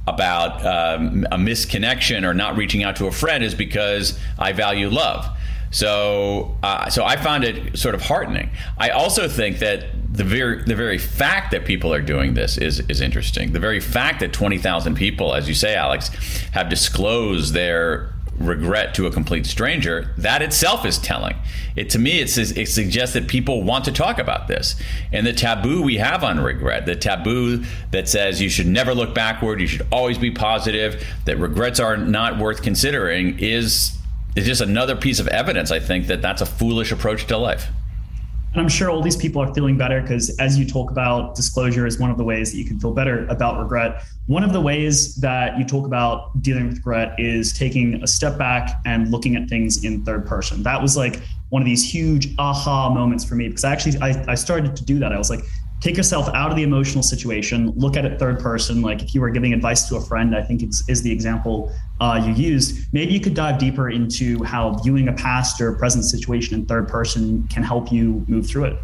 about 0.06 0.64
um, 0.66 1.26
a 1.31 1.37
misconnection 1.37 2.25
or 2.25 2.34
not 2.34 2.56
reaching 2.56 2.82
out 2.82 2.96
to 2.96 3.06
a 3.06 3.12
friend 3.12 3.43
is 3.43 3.55
because 3.55 4.19
I 4.38 4.52
value 4.52 4.90
love. 4.90 5.26
So, 5.70 6.56
uh, 6.62 6.88
so 6.90 7.05
I 7.05 7.16
found 7.16 7.43
it 7.43 7.76
sort 7.78 7.94
of 7.94 8.02
heartening. 8.02 8.50
I 8.78 8.90
also 8.90 9.28
think 9.28 9.58
that 9.58 9.87
the 10.14 10.25
very 10.25 10.62
the 10.62 10.76
very 10.76 10.99
fact 10.99 11.50
that 11.50 11.64
people 11.64 11.93
are 11.93 12.00
doing 12.00 12.34
this 12.34 12.56
is 12.56 12.81
is 12.88 13.00
interesting. 13.00 13.52
The 13.52 13.58
very 13.58 13.81
fact 13.81 14.20
that 14.20 14.32
twenty 14.32 14.58
thousand 14.58 14.94
people, 14.94 15.34
as 15.34 15.49
you 15.49 15.55
say, 15.55 15.75
Alex, 15.75 16.08
have 16.52 16.69
disclosed 16.69 17.52
their 17.52 18.14
regret 18.38 18.94
to 18.94 19.06
a 19.06 19.11
complete 19.12 19.46
stranger, 19.46 20.12
that 20.19 20.43
itself 20.43 20.84
is 20.84 20.99
telling. 20.99 21.37
It 21.76 21.90
to 21.90 21.99
me, 21.99 22.20
it, 22.20 22.31
says, 22.31 22.56
it 22.56 22.69
suggests 22.69 23.14
that 23.14 23.28
people 23.28 23.62
want 23.62 23.84
to 23.87 23.93
talk 23.93 24.19
about 24.19 24.49
this, 24.49 24.76
and 25.12 25.26
the 25.26 25.32
taboo 25.32 25.82
we 25.82 25.96
have 25.96 26.22
on 26.25 26.40
regret, 26.40 26.87
the 26.87 26.96
taboo 26.96 27.64
that 27.90 28.08
says 28.08 28.40
you 28.40 28.49
should 28.49 28.66
never 28.66 28.94
look 28.94 29.14
backward, 29.14 29.61
you 29.61 29.66
should 29.66 29.87
always 29.90 30.19
be 30.19 30.31
positive, 30.31 31.05
that 31.25 31.38
regrets 31.38 31.81
are 31.81 31.96
not 31.96 32.38
worth 32.38 32.62
considering, 32.62 33.38
is 33.40 33.96
is 34.37 34.46
just 34.46 34.61
another 34.61 34.96
piece 34.96 35.20
of 35.20 35.28
evidence, 35.28 35.70
I 35.70 35.78
think, 35.81 36.08
that 36.08 36.22
that's 36.22 36.43
a 36.43 36.46
foolish 36.46 36.90
approach 36.93 37.26
to 37.26 37.37
life. 37.37 37.69
And 38.54 38.60
I'm 38.60 38.68
sure 38.68 38.88
all 38.88 39.02
these 39.02 39.16
people 39.16 39.42
are 39.42 39.52
feeling 39.52 39.76
better 39.76 40.00
because, 40.00 40.30
as 40.38 40.56
you 40.56 40.64
talk 40.64 40.92
about, 40.92 41.34
disclosure 41.34 41.88
is 41.88 41.99
one 41.99 42.12
of 42.12 42.16
the 42.16 42.23
ways 42.23 42.52
that 42.52 42.58
you 42.58 42.64
can 42.64 42.78
feel 42.78 42.92
better 42.92 43.26
about 43.26 43.58
regret. 43.58 44.04
One 44.26 44.44
of 44.44 44.52
the 44.52 44.61
ways 44.61 45.16
that 45.16 45.58
you 45.58 45.64
talk 45.64 45.87
about 45.87 46.40
dealing 46.40 46.68
with 46.68 46.76
regret 46.76 47.18
is 47.18 47.52
taking 47.52 48.00
a 48.00 48.06
step 48.06 48.38
back 48.38 48.80
and 48.87 49.11
looking 49.11 49.34
at 49.34 49.49
things 49.49 49.84
in 49.84 50.04
third 50.04 50.25
person. 50.25 50.62
That 50.62 50.80
was 50.80 50.96
like 50.96 51.20
one 51.49 51.62
of 51.62 51.66
these 51.66 51.84
huge 51.84 52.32
aha 52.38 52.90
moments 52.90 53.25
for 53.25 53.34
me 53.34 53.49
because 53.49 53.64
I 53.64 53.73
actually 53.73 53.99
I, 54.00 54.25
I 54.28 54.34
started 54.37 54.76
to 54.76 54.84
do 54.84 55.00
that. 55.00 55.12
I 55.12 55.18
was 55.18 55.30
like, 55.30 55.40
take 55.81 55.97
yourself 55.97 56.28
out 56.35 56.50
of 56.50 56.57
the 56.57 56.62
emotional 56.62 57.02
situation, 57.02 57.73
look 57.76 57.97
at 57.97 58.04
it 58.04 58.19
third 58.19 58.40
person. 58.40 58.81
Like 58.83 59.02
if 59.02 59.14
you 59.14 59.21
were 59.21 59.31
giving 59.31 59.52
advice 59.52 59.88
to 59.88 59.97
a 59.97 60.00
friend, 60.00 60.35
I 60.35 60.43
think 60.43 60.62
is 60.62 61.02
the 61.02 61.12
example 61.12 61.73
uh, 62.00 62.23
you 62.25 62.33
used. 62.33 62.93
Maybe 62.93 63.12
you 63.12 63.21
could 63.21 63.35
dive 63.35 63.59
deeper 63.59 63.90
into 63.90 64.43
how 64.45 64.75
viewing 64.75 65.09
a 65.09 65.12
past 65.12 65.61
or 65.61 65.73
present 65.75 66.04
situation 66.04 66.54
in 66.54 66.66
third 66.66 66.88
person 66.88 67.47
can 67.49 67.62
help 67.62 67.93
you 67.93 68.25
move 68.28 68.47
through 68.47 68.64
it. 68.64 68.76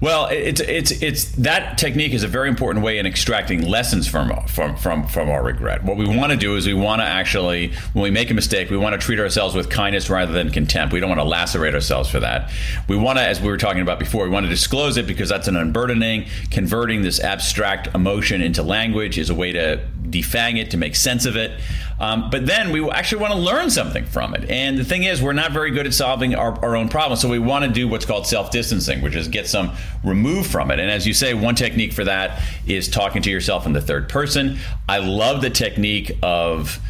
Well, 0.00 0.28
it's 0.30 0.60
it's 0.60 0.92
it's 1.02 1.24
that 1.38 1.76
technique 1.76 2.12
is 2.12 2.22
a 2.22 2.28
very 2.28 2.48
important 2.48 2.84
way 2.84 2.98
in 2.98 3.06
extracting 3.06 3.62
lessons 3.62 4.06
from 4.06 4.30
from 4.46 4.76
from 4.76 5.08
from 5.08 5.28
our 5.28 5.42
regret. 5.42 5.82
What 5.82 5.96
we 5.96 6.06
want 6.06 6.30
to 6.30 6.38
do 6.38 6.54
is 6.54 6.68
we 6.68 6.74
want 6.74 7.00
to 7.00 7.04
actually, 7.04 7.72
when 7.94 8.04
we 8.04 8.10
make 8.12 8.30
a 8.30 8.34
mistake, 8.34 8.70
we 8.70 8.76
want 8.76 8.92
to 8.92 9.04
treat 9.04 9.18
ourselves 9.18 9.56
with 9.56 9.70
kindness 9.70 10.08
rather 10.08 10.30
than 10.30 10.50
contempt. 10.50 10.92
We 10.94 11.00
don't 11.00 11.08
want 11.08 11.20
to 11.20 11.24
lacerate 11.24 11.74
ourselves 11.74 12.08
for 12.08 12.20
that. 12.20 12.52
We 12.86 12.96
want 12.96 13.18
to, 13.18 13.24
as 13.24 13.40
we 13.40 13.48
were 13.48 13.56
talking 13.56 13.82
about 13.82 13.98
before, 13.98 14.22
we 14.22 14.30
want 14.30 14.46
to 14.46 14.50
disclose 14.50 14.96
it 14.98 15.06
because 15.06 15.28
that's 15.28 15.48
an 15.48 15.56
unburdening. 15.56 16.26
Converting 16.52 17.02
this 17.02 17.18
abstract 17.18 17.92
emotion 17.92 18.40
into 18.40 18.62
language 18.62 19.18
is 19.18 19.30
a 19.30 19.34
way 19.34 19.50
to 19.50 19.84
defang 20.10 20.58
it 20.58 20.70
to 20.72 20.76
make 20.76 20.96
sense 20.96 21.26
of 21.26 21.36
it. 21.36 21.60
Um, 22.00 22.30
but 22.30 22.46
then 22.46 22.70
we 22.70 22.88
actually 22.90 23.22
want 23.22 23.32
to 23.34 23.38
learn 23.38 23.70
something 23.70 24.04
from 24.04 24.34
it. 24.34 24.48
And 24.48 24.78
the 24.78 24.84
thing 24.84 25.02
is, 25.02 25.20
we're 25.20 25.32
not 25.32 25.52
very 25.52 25.70
good 25.70 25.86
at 25.86 25.94
solving 25.94 26.34
our, 26.34 26.52
our 26.64 26.76
own 26.76 26.88
problems. 26.88 27.20
So 27.20 27.28
we 27.28 27.38
want 27.38 27.64
to 27.64 27.70
do 27.70 27.88
what's 27.88 28.04
called 28.04 28.26
self 28.26 28.50
distancing, 28.50 29.02
which 29.02 29.16
is 29.16 29.28
get 29.28 29.48
some 29.48 29.72
remove 30.04 30.46
from 30.46 30.70
it. 30.70 30.78
And 30.78 30.90
as 30.90 31.06
you 31.06 31.14
say, 31.14 31.34
one 31.34 31.54
technique 31.54 31.92
for 31.92 32.04
that 32.04 32.42
is 32.66 32.88
talking 32.88 33.22
to 33.22 33.30
yourself 33.30 33.66
in 33.66 33.72
the 33.72 33.80
third 33.80 34.08
person. 34.08 34.58
I 34.88 34.98
love 34.98 35.42
the 35.42 35.50
technique 35.50 36.16
of 36.22 36.80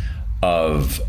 of 0.43 1.01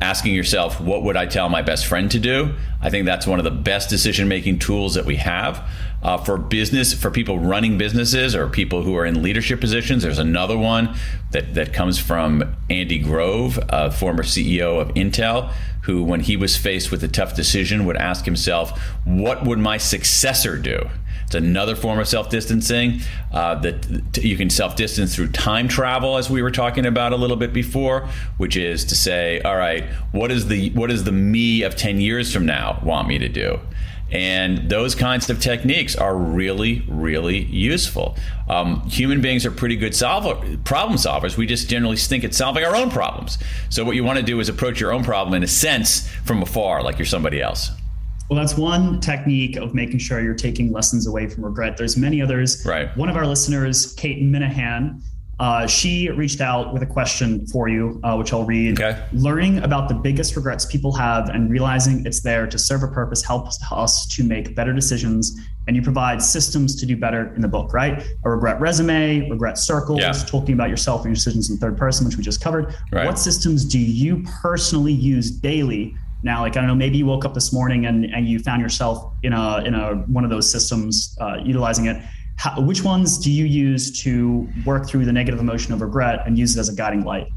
asking 0.00 0.34
yourself, 0.34 0.80
what 0.80 1.02
would 1.02 1.16
I 1.16 1.26
tell 1.26 1.48
my 1.48 1.62
best 1.62 1.86
friend 1.86 2.10
to 2.10 2.18
do? 2.18 2.54
I 2.80 2.88
think 2.88 3.04
that's 3.04 3.26
one 3.26 3.38
of 3.38 3.44
the 3.44 3.50
best 3.50 3.90
decision 3.90 4.28
making 4.28 4.58
tools 4.58 4.94
that 4.94 5.04
we 5.04 5.16
have. 5.16 5.68
Uh, 6.02 6.16
for 6.16 6.38
business, 6.38 6.94
for 6.94 7.10
people 7.10 7.38
running 7.38 7.76
businesses 7.76 8.34
or 8.34 8.48
people 8.48 8.82
who 8.82 8.96
are 8.96 9.04
in 9.04 9.22
leadership 9.22 9.60
positions, 9.60 10.02
there's 10.02 10.18
another 10.18 10.56
one 10.56 10.96
that, 11.32 11.52
that 11.52 11.74
comes 11.74 11.98
from 11.98 12.56
Andy 12.70 12.98
Grove, 12.98 13.58
uh, 13.68 13.90
former 13.90 14.22
CEO 14.22 14.80
of 14.80 14.88
Intel, 14.94 15.52
who, 15.90 16.04
when 16.04 16.20
he 16.20 16.36
was 16.36 16.56
faced 16.56 16.92
with 16.92 17.02
a 17.02 17.08
tough 17.08 17.34
decision, 17.34 17.84
would 17.84 17.96
ask 17.96 18.24
himself, 18.24 18.78
What 19.04 19.44
would 19.44 19.58
my 19.58 19.76
successor 19.76 20.56
do? 20.56 20.88
It's 21.26 21.34
another 21.34 21.76
form 21.76 21.98
of 21.98 22.08
self 22.08 22.28
distancing 22.28 23.00
uh, 23.32 23.56
that 23.56 24.18
you 24.22 24.36
can 24.36 24.50
self 24.50 24.76
distance 24.76 25.14
through 25.14 25.28
time 25.28 25.68
travel, 25.68 26.16
as 26.16 26.30
we 26.30 26.42
were 26.42 26.50
talking 26.50 26.86
about 26.86 27.12
a 27.12 27.16
little 27.16 27.36
bit 27.36 27.52
before, 27.52 28.08
which 28.36 28.56
is 28.56 28.84
to 28.86 28.94
say, 28.94 29.40
all 29.42 29.56
right, 29.56 29.84
what 30.12 30.30
is 30.30 30.46
the 30.46 30.70
what 30.70 30.90
does 30.90 31.04
the 31.04 31.12
me 31.12 31.62
of 31.62 31.76
ten 31.76 32.00
years 32.00 32.32
from 32.32 32.46
now 32.46 32.80
want 32.84 33.08
me 33.08 33.18
to 33.18 33.28
do? 33.28 33.58
And 34.12 34.68
those 34.68 34.94
kinds 34.94 35.30
of 35.30 35.40
techniques 35.40 35.94
are 35.94 36.16
really, 36.16 36.82
really 36.88 37.38
useful. 37.44 38.16
Um, 38.48 38.80
human 38.88 39.20
beings 39.20 39.46
are 39.46 39.50
pretty 39.50 39.76
good 39.76 39.94
solver, 39.94 40.34
problem 40.64 40.98
solvers. 40.98 41.36
We 41.36 41.46
just 41.46 41.68
generally 41.68 41.96
stink 41.96 42.24
at 42.24 42.34
solving 42.34 42.64
our 42.64 42.74
own 42.74 42.90
problems. 42.90 43.38
So, 43.68 43.84
what 43.84 43.94
you 43.94 44.02
want 44.02 44.18
to 44.18 44.24
do 44.24 44.40
is 44.40 44.48
approach 44.48 44.80
your 44.80 44.92
own 44.92 45.04
problem 45.04 45.34
in 45.34 45.42
a 45.42 45.48
sense 45.48 46.08
from 46.24 46.42
afar, 46.42 46.82
like 46.82 46.98
you're 46.98 47.06
somebody 47.06 47.40
else. 47.40 47.70
Well, 48.28 48.38
that's 48.38 48.56
one 48.56 49.00
technique 49.00 49.56
of 49.56 49.74
making 49.74 49.98
sure 49.98 50.22
you're 50.22 50.34
taking 50.34 50.72
lessons 50.72 51.08
away 51.08 51.26
from 51.26 51.44
regret. 51.44 51.76
There's 51.76 51.96
many 51.96 52.22
others. 52.22 52.64
Right. 52.64 52.96
One 52.96 53.08
of 53.08 53.16
our 53.16 53.26
listeners, 53.26 53.92
Kate 53.94 54.22
Minahan, 54.22 55.02
uh, 55.40 55.66
she 55.66 56.10
reached 56.10 56.42
out 56.42 56.74
with 56.74 56.82
a 56.82 56.86
question 56.86 57.46
for 57.46 57.66
you, 57.66 57.98
uh, 58.04 58.14
which 58.14 58.30
I'll 58.30 58.44
read. 58.44 58.78
Okay. 58.78 59.02
Learning 59.14 59.58
about 59.60 59.88
the 59.88 59.94
biggest 59.94 60.36
regrets 60.36 60.66
people 60.66 60.92
have 60.92 61.30
and 61.30 61.50
realizing 61.50 62.04
it's 62.04 62.20
there 62.20 62.46
to 62.46 62.58
serve 62.58 62.82
a 62.82 62.88
purpose 62.88 63.24
helps 63.24 63.58
us 63.72 64.06
to 64.16 64.22
make 64.22 64.54
better 64.54 64.74
decisions. 64.74 65.40
And 65.66 65.74
you 65.74 65.80
provide 65.80 66.20
systems 66.20 66.76
to 66.76 66.84
do 66.84 66.94
better 66.94 67.34
in 67.34 67.40
the 67.40 67.48
book, 67.48 67.72
right? 67.72 68.06
A 68.24 68.30
regret 68.30 68.60
resume, 68.60 69.30
regret 69.30 69.56
circles, 69.56 70.00
yeah. 70.00 70.12
talking 70.12 70.52
about 70.52 70.68
yourself 70.68 71.00
and 71.00 71.06
your 71.06 71.14
decisions 71.14 71.48
in 71.48 71.56
third 71.56 71.78
person, 71.78 72.04
which 72.04 72.18
we 72.18 72.22
just 72.22 72.42
covered. 72.42 72.76
Right. 72.92 73.06
What 73.06 73.18
systems 73.18 73.64
do 73.64 73.78
you 73.78 74.22
personally 74.42 74.92
use 74.92 75.30
daily 75.30 75.96
now 76.22 76.42
like 76.42 76.54
i 76.54 76.60
don't 76.60 76.66
know 76.66 76.74
maybe 76.74 76.98
you 76.98 77.06
woke 77.06 77.24
up 77.24 77.32
this 77.32 77.50
morning 77.50 77.86
and, 77.86 78.04
and 78.04 78.28
you 78.28 78.38
found 78.38 78.60
yourself 78.60 79.14
in 79.22 79.32
a 79.32 79.62
in 79.64 79.74
a 79.74 79.94
one 80.08 80.22
of 80.22 80.28
those 80.28 80.50
systems 80.52 81.16
uh, 81.18 81.38
utilizing 81.42 81.86
it 81.86 81.96
How, 82.40 82.58
which 82.58 82.82
ones 82.82 83.18
do 83.18 83.30
you 83.30 83.44
use 83.44 83.90
to 84.02 84.48
work 84.64 84.88
through 84.88 85.04
the 85.04 85.12
negative 85.12 85.40
emotion 85.40 85.74
of 85.74 85.82
regret 85.82 86.20
and 86.24 86.38
use 86.38 86.56
it 86.56 86.60
as 86.60 86.70
a 86.70 86.74
guiding 86.74 87.04
light 87.04 87.28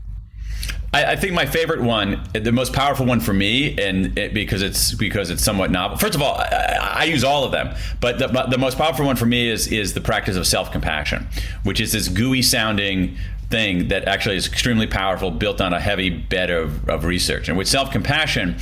I, 0.94 1.16
think 1.16 1.34
my 1.34 1.48
favorite 1.48 1.82
one, 1.82 2.24
the 2.34 2.52
most 2.52 2.72
powerful 2.72 3.08
one 3.08 3.20
for 3.20 3.34
me, 3.34 3.76
and 3.82 4.16
it, 4.18 4.32
because 4.34 4.62
it's 4.62 4.94
because 4.94 5.32
it's 5.32 5.44
somewhat 5.44 5.72
novel. 5.72 5.98
First 5.98 6.14
of 6.14 6.22
all, 6.22 6.36
I, 6.36 6.78
I 7.00 7.04
use 7.06 7.24
all 7.24 7.44
of 7.44 7.52
them, 7.52 7.76
but 8.00 8.20
the, 8.20 8.28
the 8.28 8.60
most 8.60 8.78
powerful 8.78 9.04
one 9.04 9.16
for 9.16 9.26
me 9.26 9.50
is 9.50 9.68
is 9.68 9.96
the 9.96 10.02
practice 10.02 10.36
of 10.36 10.46
self 10.46 10.72
compassion, 10.72 11.28
which 11.64 11.82
is 11.82 11.94
this 11.94 12.10
gooey 12.10 12.44
sounding 12.44 13.18
thing 13.50 13.90
that 13.90 14.08
actually 14.08 14.36
is 14.36 14.48
extremely 14.48 14.88
powerful, 14.88 15.32
built 15.32 15.62
on 15.62 15.74
a 15.74 15.80
heavy 15.80 16.10
bed 16.10 16.50
of, 16.50 16.88
of 16.90 17.06
research. 17.06 17.50
And 17.50 17.58
with 17.58 17.68
self 17.68 17.92
compassion, 17.92 18.58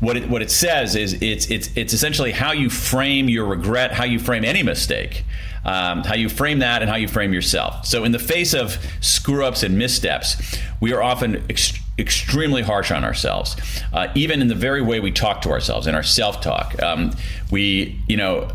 what 0.00 0.16
it, 0.16 0.28
what 0.28 0.42
it 0.42 0.50
says 0.50 0.96
is 0.96 1.14
it's, 1.22 1.50
it's, 1.50 1.70
it's 1.76 1.92
essentially 1.92 2.32
how 2.32 2.52
you 2.52 2.68
frame 2.68 3.28
your 3.28 3.46
regret, 3.46 3.92
how 3.92 4.04
you 4.04 4.18
frame 4.18 4.44
any 4.44 4.62
mistake, 4.62 5.24
um, 5.64 6.04
how 6.04 6.14
you 6.14 6.28
frame 6.28 6.58
that, 6.58 6.82
and 6.82 6.90
how 6.90 6.96
you 6.96 7.08
frame 7.08 7.32
yourself. 7.32 7.86
So, 7.86 8.04
in 8.04 8.12
the 8.12 8.18
face 8.18 8.54
of 8.54 8.78
screw 9.00 9.44
ups 9.44 9.62
and 9.62 9.78
missteps, 9.78 10.58
we 10.80 10.92
are 10.92 11.02
often 11.02 11.44
ex- 11.48 11.78
extremely 11.98 12.62
harsh 12.62 12.90
on 12.90 13.04
ourselves, 13.04 13.56
uh, 13.92 14.08
even 14.14 14.40
in 14.42 14.48
the 14.48 14.54
very 14.54 14.82
way 14.82 15.00
we 15.00 15.10
talk 15.10 15.40
to 15.42 15.50
ourselves, 15.50 15.86
in 15.86 15.94
our 15.94 16.02
self 16.02 16.40
talk. 16.40 16.80
Um, 16.82 17.12
we, 17.50 17.98
you 18.08 18.16
know, 18.16 18.50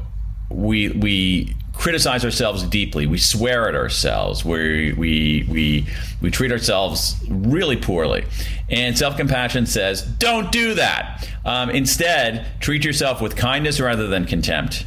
we, 0.50 0.90
we 0.90 1.56
criticize 1.80 2.26
ourselves 2.26 2.64
deeply. 2.64 3.08
We 3.08 3.18
swear 3.18 3.70
at 3.70 3.74
ourselves. 3.74 4.44
We 4.44 4.94
we 4.94 5.48
we 5.50 5.88
we 6.22 6.30
treat 6.30 6.52
ourselves 6.52 7.16
really 7.30 7.78
poorly. 7.78 8.26
And 8.70 8.98
self 8.98 9.16
compassion 9.18 9.66
says, 9.66 10.02
don't 10.04 10.52
do 10.52 10.76
that. 10.76 11.28
Um, 11.46 11.70
instead, 11.70 12.46
treat 12.60 12.84
yourself 12.84 13.22
with 13.22 13.36
kindness 13.36 13.80
rather 13.80 14.08
than 14.08 14.26
contempt. 14.26 14.86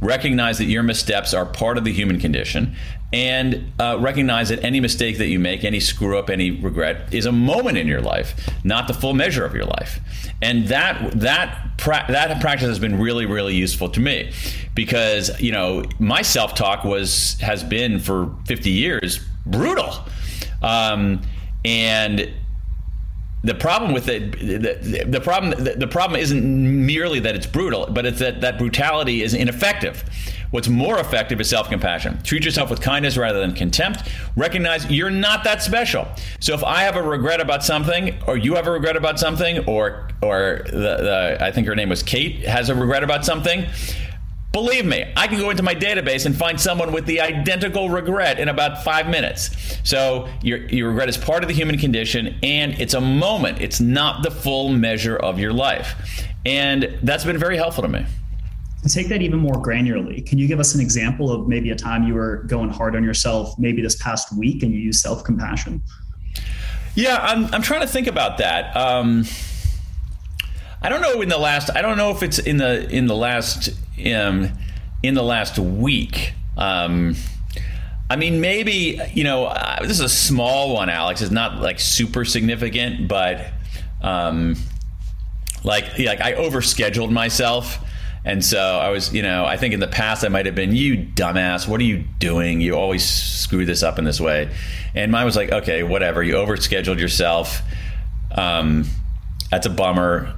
Recognize 0.00 0.58
that 0.58 0.64
your 0.64 0.82
missteps 0.82 1.34
are 1.34 1.46
part 1.46 1.78
of 1.78 1.84
the 1.84 1.92
human 1.92 2.20
condition, 2.20 2.74
and 3.12 3.72
uh, 3.78 3.98
recognize 4.00 4.48
that 4.50 4.62
any 4.62 4.80
mistake 4.80 5.18
that 5.18 5.26
you 5.26 5.38
make, 5.38 5.64
any 5.64 5.80
screw 5.80 6.18
up, 6.18 6.30
any 6.30 6.50
regret, 6.50 7.12
is 7.12 7.26
a 7.26 7.32
moment 7.32 7.78
in 7.78 7.86
your 7.86 8.00
life, 8.00 8.34
not 8.64 8.88
the 8.88 8.94
full 8.94 9.14
measure 9.14 9.44
of 9.44 9.54
your 9.54 9.64
life. 9.64 10.00
And 10.42 10.68
that 10.68 11.12
that 11.20 11.76
pra- 11.76 12.06
that 12.08 12.40
practice 12.40 12.68
has 12.68 12.78
been 12.78 12.98
really, 13.00 13.26
really 13.26 13.54
useful 13.54 13.88
to 13.90 14.00
me 14.00 14.32
because 14.74 15.38
you 15.40 15.52
know 15.52 15.84
my 15.98 16.22
self 16.22 16.54
talk 16.54 16.84
was 16.84 17.38
has 17.40 17.62
been 17.64 17.98
for 17.98 18.34
50 18.46 18.70
years 18.70 19.20
brutal, 19.46 19.94
um, 20.62 21.20
and 21.64 22.30
the 23.42 23.54
problem 23.54 23.92
with 23.92 24.08
it 24.08 24.32
the, 24.32 25.04
the 25.06 25.20
problem 25.20 25.64
the, 25.64 25.74
the, 25.76 25.86
problem 25.86 26.20
isn't 26.20 26.86
merely 26.86 27.20
that 27.20 27.34
it's 27.34 27.46
brutal 27.46 27.86
but 27.90 28.04
it's 28.04 28.18
that 28.18 28.40
that 28.42 28.58
brutality 28.58 29.22
is 29.22 29.34
ineffective. 29.34 30.04
What's 30.50 30.68
more 30.68 30.98
effective 30.98 31.40
is 31.40 31.48
self-compassion. 31.48 32.22
Treat 32.24 32.44
yourself 32.44 32.70
with 32.70 32.80
kindness 32.80 33.16
rather 33.16 33.38
than 33.38 33.54
contempt. 33.54 34.10
Recognize 34.36 34.90
you're 34.90 35.08
not 35.08 35.44
that 35.44 35.62
special. 35.62 36.08
So 36.40 36.54
if 36.54 36.64
i 36.64 36.82
have 36.82 36.96
a 36.96 37.02
regret 37.02 37.40
about 37.40 37.64
something 37.64 38.14
or 38.26 38.36
you 38.36 38.54
have 38.56 38.66
a 38.66 38.70
regret 38.70 38.96
about 38.96 39.18
something 39.18 39.64
or 39.66 40.08
or 40.22 40.62
the, 40.66 40.72
the 40.72 41.38
i 41.40 41.50
think 41.50 41.66
her 41.66 41.74
name 41.74 41.88
was 41.88 42.02
kate 42.02 42.40
has 42.44 42.68
a 42.68 42.74
regret 42.74 43.02
about 43.02 43.24
something 43.24 43.66
Believe 44.52 44.84
me, 44.84 45.12
I 45.16 45.28
can 45.28 45.38
go 45.38 45.50
into 45.50 45.62
my 45.62 45.76
database 45.76 46.26
and 46.26 46.36
find 46.36 46.60
someone 46.60 46.92
with 46.92 47.06
the 47.06 47.20
identical 47.20 47.88
regret 47.88 48.40
in 48.40 48.48
about 48.48 48.82
five 48.82 49.08
minutes. 49.08 49.50
So 49.84 50.28
your, 50.42 50.58
your 50.66 50.88
regret 50.88 51.08
is 51.08 51.16
part 51.16 51.44
of 51.44 51.48
the 51.48 51.54
human 51.54 51.78
condition 51.78 52.36
and 52.42 52.72
it's 52.80 52.94
a 52.94 53.00
moment. 53.00 53.60
It's 53.60 53.80
not 53.80 54.24
the 54.24 54.30
full 54.30 54.70
measure 54.70 55.16
of 55.16 55.38
your 55.38 55.52
life. 55.52 56.26
And 56.44 56.98
that's 57.02 57.24
been 57.24 57.38
very 57.38 57.56
helpful 57.56 57.82
to 57.82 57.88
me. 57.88 58.04
To 58.82 58.88
take 58.88 59.08
that 59.08 59.22
even 59.22 59.38
more 59.38 59.54
granularly, 59.54 60.26
can 60.26 60.38
you 60.38 60.48
give 60.48 60.58
us 60.58 60.74
an 60.74 60.80
example 60.80 61.30
of 61.30 61.46
maybe 61.46 61.70
a 61.70 61.76
time 61.76 62.02
you 62.04 62.14
were 62.14 62.44
going 62.44 62.70
hard 62.70 62.96
on 62.96 63.04
yourself, 63.04 63.56
maybe 63.58 63.82
this 63.82 63.94
past 63.96 64.36
week, 64.36 64.62
and 64.62 64.72
you 64.72 64.80
used 64.80 65.00
self 65.00 65.22
compassion? 65.22 65.82
Yeah, 66.94 67.18
I'm, 67.20 67.44
I'm 67.54 67.62
trying 67.62 67.82
to 67.82 67.86
think 67.86 68.06
about 68.06 68.38
that. 68.38 68.74
Um, 68.74 69.24
I 70.82 70.88
don't 70.88 71.02
know 71.02 71.20
in 71.20 71.28
the 71.28 71.38
last. 71.38 71.70
I 71.74 71.82
don't 71.82 71.98
know 71.98 72.10
if 72.10 72.22
it's 72.22 72.38
in 72.38 72.56
the 72.56 72.88
in 72.88 73.06
the 73.06 73.16
last 73.16 73.70
um, 74.14 74.50
in 75.02 75.14
the 75.14 75.22
last 75.22 75.58
week. 75.58 76.32
Um, 76.56 77.16
I 78.08 78.16
mean, 78.16 78.40
maybe 78.40 79.00
you 79.12 79.24
know 79.24 79.46
uh, 79.46 79.80
this 79.82 79.92
is 79.92 80.00
a 80.00 80.08
small 80.08 80.74
one, 80.74 80.88
Alex. 80.88 81.20
It's 81.20 81.30
not 81.30 81.60
like 81.60 81.80
super 81.80 82.24
significant, 82.24 83.08
but 83.08 83.52
um, 84.00 84.56
like 85.64 85.98
like 85.98 86.20
I 86.20 86.32
overscheduled 86.34 87.10
myself. 87.10 87.78
And 88.22 88.44
so 88.44 88.58
I 88.60 88.90
was, 88.90 89.14
you 89.14 89.22
know, 89.22 89.46
I 89.46 89.56
think 89.56 89.72
in 89.72 89.80
the 89.80 89.88
past 89.88 90.26
I 90.26 90.28
might 90.28 90.44
have 90.44 90.54
been, 90.54 90.74
you 90.74 90.98
dumbass, 90.98 91.66
what 91.66 91.80
are 91.80 91.84
you 91.84 92.04
doing? 92.18 92.60
You 92.60 92.74
always 92.74 93.02
screw 93.02 93.64
this 93.64 93.82
up 93.82 93.98
in 93.98 94.04
this 94.04 94.20
way. 94.20 94.54
And 94.94 95.10
mine 95.10 95.24
was 95.24 95.36
like, 95.36 95.50
okay, 95.50 95.82
whatever. 95.82 96.22
You 96.22 96.34
overscheduled 96.34 97.00
yourself. 97.00 97.62
Um, 98.32 98.84
that's 99.50 99.64
a 99.64 99.70
bummer 99.70 100.34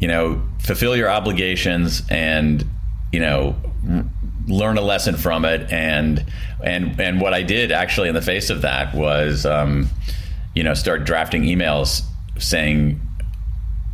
you 0.00 0.08
know, 0.08 0.42
fulfill 0.60 0.96
your 0.96 1.10
obligations 1.10 2.02
and, 2.10 2.64
you 3.12 3.20
know, 3.20 3.56
learn 4.46 4.78
a 4.78 4.82
lesson 4.82 5.16
from 5.16 5.44
it. 5.44 5.72
And, 5.72 6.24
and, 6.62 7.00
and 7.00 7.20
what 7.20 7.34
I 7.34 7.42
did 7.42 7.72
actually 7.72 8.08
in 8.08 8.14
the 8.14 8.22
face 8.22 8.50
of 8.50 8.62
that 8.62 8.94
was, 8.94 9.44
um, 9.44 9.88
you 10.54 10.62
know, 10.62 10.74
start 10.74 11.04
drafting 11.04 11.42
emails 11.42 12.02
saying 12.38 13.00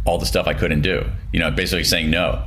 all 0.04 0.18
the 0.18 0.26
stuff 0.26 0.46
I 0.46 0.54
couldn't 0.54 0.82
do, 0.82 1.04
you 1.32 1.40
know, 1.40 1.50
basically 1.50 1.84
saying 1.84 2.10
no. 2.10 2.46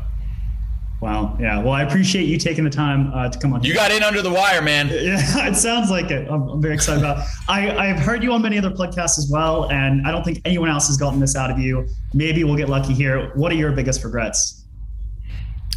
Wow. 1.00 1.38
Yeah. 1.40 1.62
Well, 1.62 1.74
I 1.74 1.84
appreciate 1.84 2.24
you 2.24 2.40
taking 2.40 2.64
the 2.64 2.72
time 2.72 3.14
uh, 3.14 3.30
to 3.30 3.38
come 3.38 3.54
on. 3.54 3.64
You 3.64 3.74
got 3.74 3.92
in 3.92 4.02
under 4.02 4.24
the 4.24 4.32
wire, 4.32 4.62
man. 4.62 4.88
Yeah, 5.08 5.48
it 5.48 5.56
sounds 5.56 5.92
like 5.92 6.10
it. 6.12 6.28
I'm, 6.30 6.50
I'm 6.50 6.62
very 6.62 6.74
excited 6.74 7.04
about. 7.04 7.20
It. 7.20 7.26
I 7.48 7.90
I've 7.90 8.00
heard 8.00 8.24
you 8.24 8.34
on 8.34 8.42
many 8.42 8.58
other 8.58 8.72
podcasts 8.72 9.18
as 9.18 9.30
well, 9.32 9.70
and 9.72 10.06
I 10.08 10.12
don't 10.12 10.24
think 10.24 10.42
anyone 10.44 10.70
else 10.70 10.88
has 10.88 10.98
gotten 10.98 11.20
this 11.20 11.36
out 11.36 11.52
of 11.52 11.60
you. 11.60 11.88
Maybe 12.14 12.44
we'll 12.44 12.56
get 12.56 12.68
lucky 12.68 12.94
here. 12.94 13.32
What 13.36 13.52
are 13.52 13.56
your 13.56 13.72
biggest 13.72 14.04
regrets? 14.04 14.66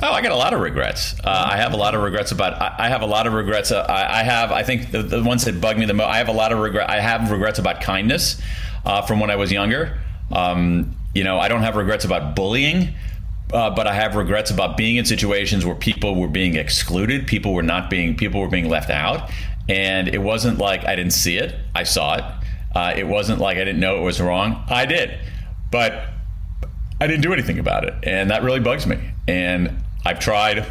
Oh, 0.03 0.13
I 0.13 0.23
got 0.23 0.33
a 0.33 0.37
lot 0.37 0.55
of 0.55 0.61
regrets. 0.61 1.15
Uh, 1.23 1.49
I 1.51 1.59
have 1.59 1.75
a 1.75 1.77
lot 1.77 1.95
of 1.95 2.03
regrets 2.03 2.33
about. 2.33 2.61
I, 2.61 2.87
I 2.87 2.89
have 2.89 3.03
a 3.03 3.07
lot 3.07 3.27
of 3.27 3.35
regrets. 3.35 3.71
Uh, 3.71 3.85
I, 3.89 4.21
I, 4.21 4.23
have. 4.23 4.51
I 4.51 4.63
think 4.63 4.91
the, 4.91 5.03
the, 5.03 5.23
ones 5.23 5.45
that 5.45 5.61
bug 5.61 5.77
me 5.79 5.85
the 5.85 5.93
most. 5.93 6.07
I 6.07 6.17
have 6.17 6.29
a 6.29 6.33
lot 6.33 6.53
of 6.53 6.59
regret. 6.59 6.89
I 6.89 7.01
have 7.01 7.31
regrets 7.31 7.59
about 7.59 7.83
kindness 7.83 8.41
uh, 8.87 9.03
from 9.03 9.21
when 9.21 9.31
I 9.31 9.37
was 9.37 9.53
younger. 9.53 10.01
Um, 10.33 10.97
you 11.15 11.25
know, 11.25 11.39
I 11.39 11.49
don't 11.49 11.63
have 11.63 11.77
regrets 11.77 12.07
about 12.07 12.35
bullying. 12.35 12.95
Uh, 13.53 13.71
but 13.71 13.87
I 13.87 13.95
have 13.95 14.15
regrets 14.15 14.51
about 14.51 14.77
being 14.77 14.97
in 14.97 15.05
situations 15.05 15.67
where 15.67 15.75
people 15.75 16.15
were 16.15 16.29
being 16.29 16.55
excluded, 16.55 17.27
people 17.27 17.53
were 17.53 17.63
not 17.63 17.91
being, 17.91 18.17
people 18.17 18.41
were 18.41 18.49
being 18.49 18.69
left 18.69 18.91
out, 18.91 19.31
and 19.69 20.09
it 20.09 20.19
wasn't 20.19 20.59
like 20.59 20.85
I 20.85 20.95
didn't 20.95 21.13
see 21.13 21.37
it; 21.37 21.55
I 21.75 21.83
saw 21.83 22.17
it. 22.17 22.25
Uh, 22.75 22.95
it 22.97 23.07
wasn't 23.07 23.41
like 23.41 23.57
I 23.57 23.65
didn't 23.65 23.81
know 23.81 23.99
it 23.99 24.03
was 24.03 24.21
wrong; 24.21 24.65
I 24.69 24.87
did, 24.87 25.19
but 25.73 26.11
I 27.01 27.07
didn't 27.07 27.23
do 27.23 27.33
anything 27.33 27.59
about 27.59 27.85
it, 27.85 27.95
and 28.05 28.31
that 28.31 28.43
really 28.43 28.61
bugs 28.61 28.87
me. 28.87 28.99
And 29.27 29.83
I've 30.05 30.21
tried, 30.21 30.65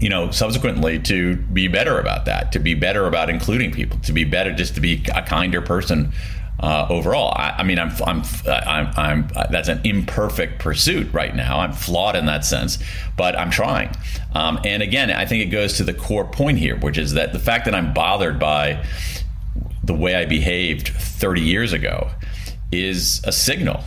you 0.00 0.08
know, 0.08 0.30
subsequently 0.30 0.98
to 1.00 1.36
be 1.36 1.68
better 1.68 2.00
about 2.00 2.24
that, 2.24 2.52
to 2.52 2.58
be 2.58 2.74
better 2.74 3.06
about 3.06 3.30
including 3.30 3.70
people, 3.70 3.98
to 4.00 4.12
be 4.12 4.24
better, 4.24 4.52
just 4.52 4.74
to 4.74 4.80
be 4.80 5.04
a 5.14 5.22
kinder 5.22 5.62
person 5.62 6.12
uh, 6.60 6.86
overall. 6.90 7.32
I, 7.36 7.56
I, 7.58 7.62
mean, 7.62 7.78
I'm, 7.78 7.90
I'm, 8.06 8.22
I'm, 8.46 8.92
I'm, 8.96 9.28
that's 9.50 9.68
an 9.68 9.80
imperfect 9.84 10.58
pursuit 10.58 11.12
right 11.12 11.34
now. 11.34 11.60
I'm 11.60 11.72
flawed 11.72 12.16
in 12.16 12.26
that 12.26 12.44
sense, 12.44 12.78
but 13.16 13.36
I'm 13.38 13.50
trying. 13.50 13.90
Um, 14.34 14.60
and 14.64 14.82
again, 14.82 15.10
I 15.10 15.24
think 15.24 15.42
it 15.42 15.50
goes 15.50 15.74
to 15.78 15.84
the 15.84 15.94
core 15.94 16.26
point 16.26 16.58
here, 16.58 16.76
which 16.76 16.98
is 16.98 17.14
that 17.14 17.32
the 17.32 17.38
fact 17.38 17.64
that 17.64 17.74
I'm 17.74 17.92
bothered 17.94 18.38
by 18.38 18.84
the 19.82 19.94
way 19.94 20.14
I 20.14 20.26
behaved 20.26 20.88
30 20.88 21.40
years 21.40 21.72
ago 21.72 22.10
is 22.70 23.22
a 23.24 23.32
signal. 23.32 23.82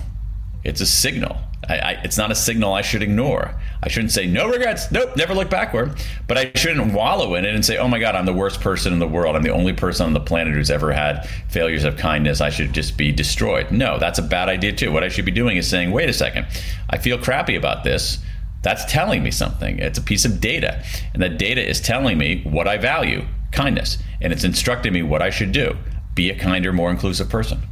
It's 0.63 0.81
a 0.81 0.85
signal. 0.85 1.37
I, 1.69 1.77
I, 1.77 1.91
it's 2.03 2.17
not 2.17 2.31
a 2.31 2.35
signal 2.35 2.73
I 2.73 2.81
should 2.81 3.03
ignore. 3.03 3.55
I 3.83 3.89
shouldn't 3.89 4.13
say 4.13 4.25
no 4.25 4.47
regrets. 4.47 4.89
Nope, 4.91 5.17
never 5.17 5.33
look 5.33 5.49
backward. 5.49 5.99
But 6.25 6.37
I 6.37 6.51
shouldn't 6.55 6.93
wallow 6.93 7.35
in 7.35 7.43
it 7.43 7.53
and 7.53 7.65
say, 7.65 7.77
"Oh 7.77 7.89
my 7.89 7.99
God, 7.99 8.15
I'm 8.15 8.25
the 8.25 8.31
worst 8.31 8.61
person 8.61 8.93
in 8.93 8.99
the 8.99 9.07
world. 9.07 9.35
I'm 9.35 9.43
the 9.43 9.49
only 9.49 9.73
person 9.73 10.05
on 10.05 10.13
the 10.13 10.21
planet 10.21 10.53
who's 10.53 10.71
ever 10.71 10.93
had 10.93 11.27
failures 11.49 11.83
of 11.83 11.97
kindness. 11.97 12.39
I 12.39 12.49
should 12.49 12.71
just 12.71 12.97
be 12.97 13.11
destroyed." 13.11 13.71
No, 13.71 13.99
that's 13.99 14.19
a 14.19 14.23
bad 14.23 14.47
idea 14.47 14.71
too. 14.71 14.93
What 14.93 15.03
I 15.03 15.09
should 15.09 15.25
be 15.25 15.31
doing 15.31 15.57
is 15.57 15.67
saying, 15.67 15.91
"Wait 15.91 16.07
a 16.07 16.13
second, 16.13 16.47
I 16.89 16.97
feel 16.97 17.17
crappy 17.17 17.55
about 17.55 17.83
this." 17.83 18.19
That's 18.61 18.85
telling 18.85 19.21
me 19.21 19.31
something. 19.31 19.79
It's 19.79 19.99
a 19.99 20.01
piece 20.01 20.23
of 20.23 20.39
data, 20.39 20.81
and 21.13 21.21
that 21.21 21.37
data 21.37 21.67
is 21.67 21.81
telling 21.81 22.17
me 22.17 22.41
what 22.45 22.69
I 22.69 22.77
value, 22.77 23.25
kindness, 23.51 23.97
and 24.21 24.31
it's 24.31 24.45
instructing 24.45 24.93
me 24.93 25.03
what 25.03 25.21
I 25.21 25.29
should 25.29 25.51
do. 25.51 25.75
Be 26.15 26.29
a 26.29 26.35
kinder, 26.35 26.71
more 26.71 26.89
inclusive 26.89 27.27
person 27.27 27.63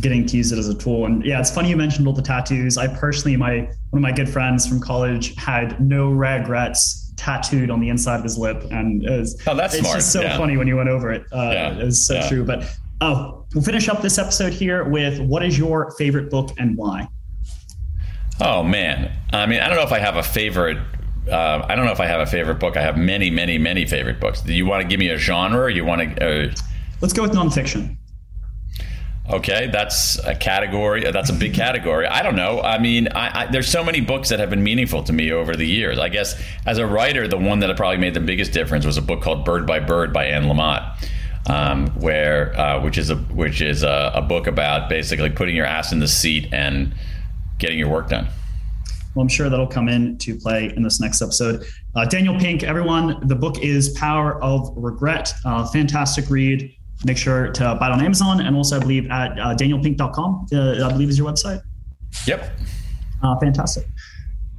getting 0.00 0.26
to 0.26 0.36
use 0.36 0.52
it 0.52 0.58
as 0.58 0.68
a 0.68 0.74
tool. 0.74 1.06
And 1.06 1.24
yeah, 1.24 1.40
it's 1.40 1.50
funny 1.50 1.70
you 1.70 1.76
mentioned 1.76 2.06
all 2.06 2.12
the 2.12 2.22
tattoos. 2.22 2.76
I 2.76 2.88
personally, 2.88 3.36
my 3.36 3.60
one 3.90 3.98
of 3.98 4.00
my 4.00 4.12
good 4.12 4.28
friends 4.28 4.66
from 4.66 4.80
college 4.80 5.34
had 5.36 5.80
no 5.80 6.10
regrets 6.10 7.12
tattooed 7.16 7.70
on 7.70 7.80
the 7.80 7.88
inside 7.88 8.16
of 8.16 8.22
his 8.22 8.38
lip, 8.38 8.64
and 8.70 9.04
it 9.04 9.10
was, 9.10 9.40
oh, 9.46 9.54
that's 9.54 9.74
it's 9.74 9.82
smart. 9.82 9.96
just 9.98 10.12
so 10.12 10.22
yeah. 10.22 10.36
funny 10.36 10.56
when 10.56 10.66
you 10.66 10.76
went 10.76 10.88
over 10.88 11.12
it. 11.12 11.22
Uh, 11.32 11.50
yeah. 11.52 11.78
It 11.78 11.84
was 11.84 12.06
so 12.06 12.14
yeah. 12.14 12.28
true. 12.28 12.44
But 12.44 12.64
oh, 13.00 13.44
we'll 13.54 13.64
finish 13.64 13.88
up 13.88 14.02
this 14.02 14.18
episode 14.18 14.52
here 14.52 14.84
with 14.84 15.20
what 15.20 15.44
is 15.44 15.58
your 15.58 15.90
favorite 15.92 16.30
book 16.30 16.50
and 16.58 16.76
why? 16.76 17.08
Oh 18.40 18.62
man, 18.62 19.12
I 19.32 19.46
mean, 19.46 19.60
I 19.60 19.68
don't 19.68 19.76
know 19.76 19.84
if 19.84 19.92
I 19.92 19.98
have 19.98 20.16
a 20.16 20.22
favorite 20.22 20.78
uh, 21.28 21.64
I 21.68 21.74
don't 21.74 21.84
know 21.84 21.92
if 21.92 22.00
I 22.00 22.06
have 22.06 22.20
a 22.20 22.26
favorite 22.26 22.58
book. 22.58 22.76
I 22.76 22.82
have 22.82 22.96
many, 22.96 23.30
many, 23.30 23.58
many 23.58 23.84
favorite 23.84 24.20
books. 24.20 24.40
Do 24.40 24.52
you 24.52 24.66
want 24.66 24.82
to 24.82 24.88
give 24.88 24.98
me 24.98 25.10
a 25.10 25.18
genre? 25.18 25.60
Or 25.60 25.70
you 25.70 25.84
want 25.84 26.16
to? 26.16 26.48
Uh... 26.48 26.54
Let's 27.00 27.12
go 27.12 27.22
with 27.22 27.32
nonfiction. 27.32 27.96
Okay, 29.30 29.68
that's 29.68 30.18
a 30.24 30.34
category. 30.34 31.08
That's 31.08 31.30
a 31.30 31.32
big 31.32 31.54
category. 31.54 32.04
I 32.06 32.22
don't 32.22 32.34
know. 32.34 32.60
I 32.60 32.78
mean, 32.78 33.06
I, 33.08 33.42
I, 33.42 33.46
there's 33.46 33.68
so 33.68 33.84
many 33.84 34.00
books 34.00 34.28
that 34.30 34.40
have 34.40 34.50
been 34.50 34.64
meaningful 34.64 35.04
to 35.04 35.12
me 35.12 35.30
over 35.30 35.54
the 35.54 35.66
years. 35.66 36.00
I 36.00 36.08
guess 36.08 36.40
as 36.66 36.78
a 36.78 36.86
writer, 36.86 37.28
the 37.28 37.36
one 37.36 37.60
that 37.60 37.74
probably 37.76 37.98
made 37.98 38.14
the 38.14 38.20
biggest 38.20 38.52
difference 38.52 38.84
was 38.84 38.96
a 38.96 39.02
book 39.02 39.22
called 39.22 39.44
Bird 39.44 39.68
by 39.68 39.78
Bird 39.78 40.12
by 40.12 40.24
Anne 40.24 40.44
Lamott, 40.44 41.08
um, 41.48 41.88
where 42.00 42.58
uh, 42.58 42.82
which 42.82 42.98
is 42.98 43.10
a 43.10 43.16
which 43.16 43.60
is 43.60 43.84
a, 43.84 44.10
a 44.16 44.22
book 44.22 44.48
about 44.48 44.88
basically 44.88 45.30
putting 45.30 45.54
your 45.54 45.66
ass 45.66 45.92
in 45.92 46.00
the 46.00 46.08
seat 46.08 46.48
and 46.52 46.92
getting 47.58 47.78
your 47.78 47.88
work 47.88 48.08
done. 48.08 48.26
Well, 49.14 49.22
I'm 49.22 49.28
sure 49.28 49.48
that'll 49.48 49.66
come 49.68 49.88
in 49.88 50.18
to 50.18 50.36
play 50.36 50.72
in 50.74 50.82
this 50.82 51.00
next 51.00 51.22
episode. 51.22 51.64
Uh, 51.94 52.04
Daniel 52.04 52.38
Pink, 52.38 52.62
everyone, 52.62 53.26
the 53.28 53.34
book 53.34 53.58
is 53.60 53.90
Power 53.90 54.42
of 54.42 54.72
Regret. 54.76 55.32
Uh, 55.44 55.66
fantastic 55.66 56.30
read 56.30 56.74
make 57.04 57.16
sure 57.16 57.48
to 57.52 57.74
buy 57.76 57.88
it 57.88 57.92
on 57.92 58.04
Amazon 58.04 58.40
and 58.40 58.54
also 58.54 58.76
I 58.76 58.78
believe 58.78 59.10
at 59.10 59.38
uh, 59.38 59.54
danielpink.com, 59.54 60.46
uh, 60.52 60.86
I 60.86 60.92
believe 60.92 61.08
is 61.08 61.18
your 61.18 61.30
website. 61.30 61.62
Yep. 62.26 62.58
Uh, 63.22 63.38
fantastic. 63.38 63.86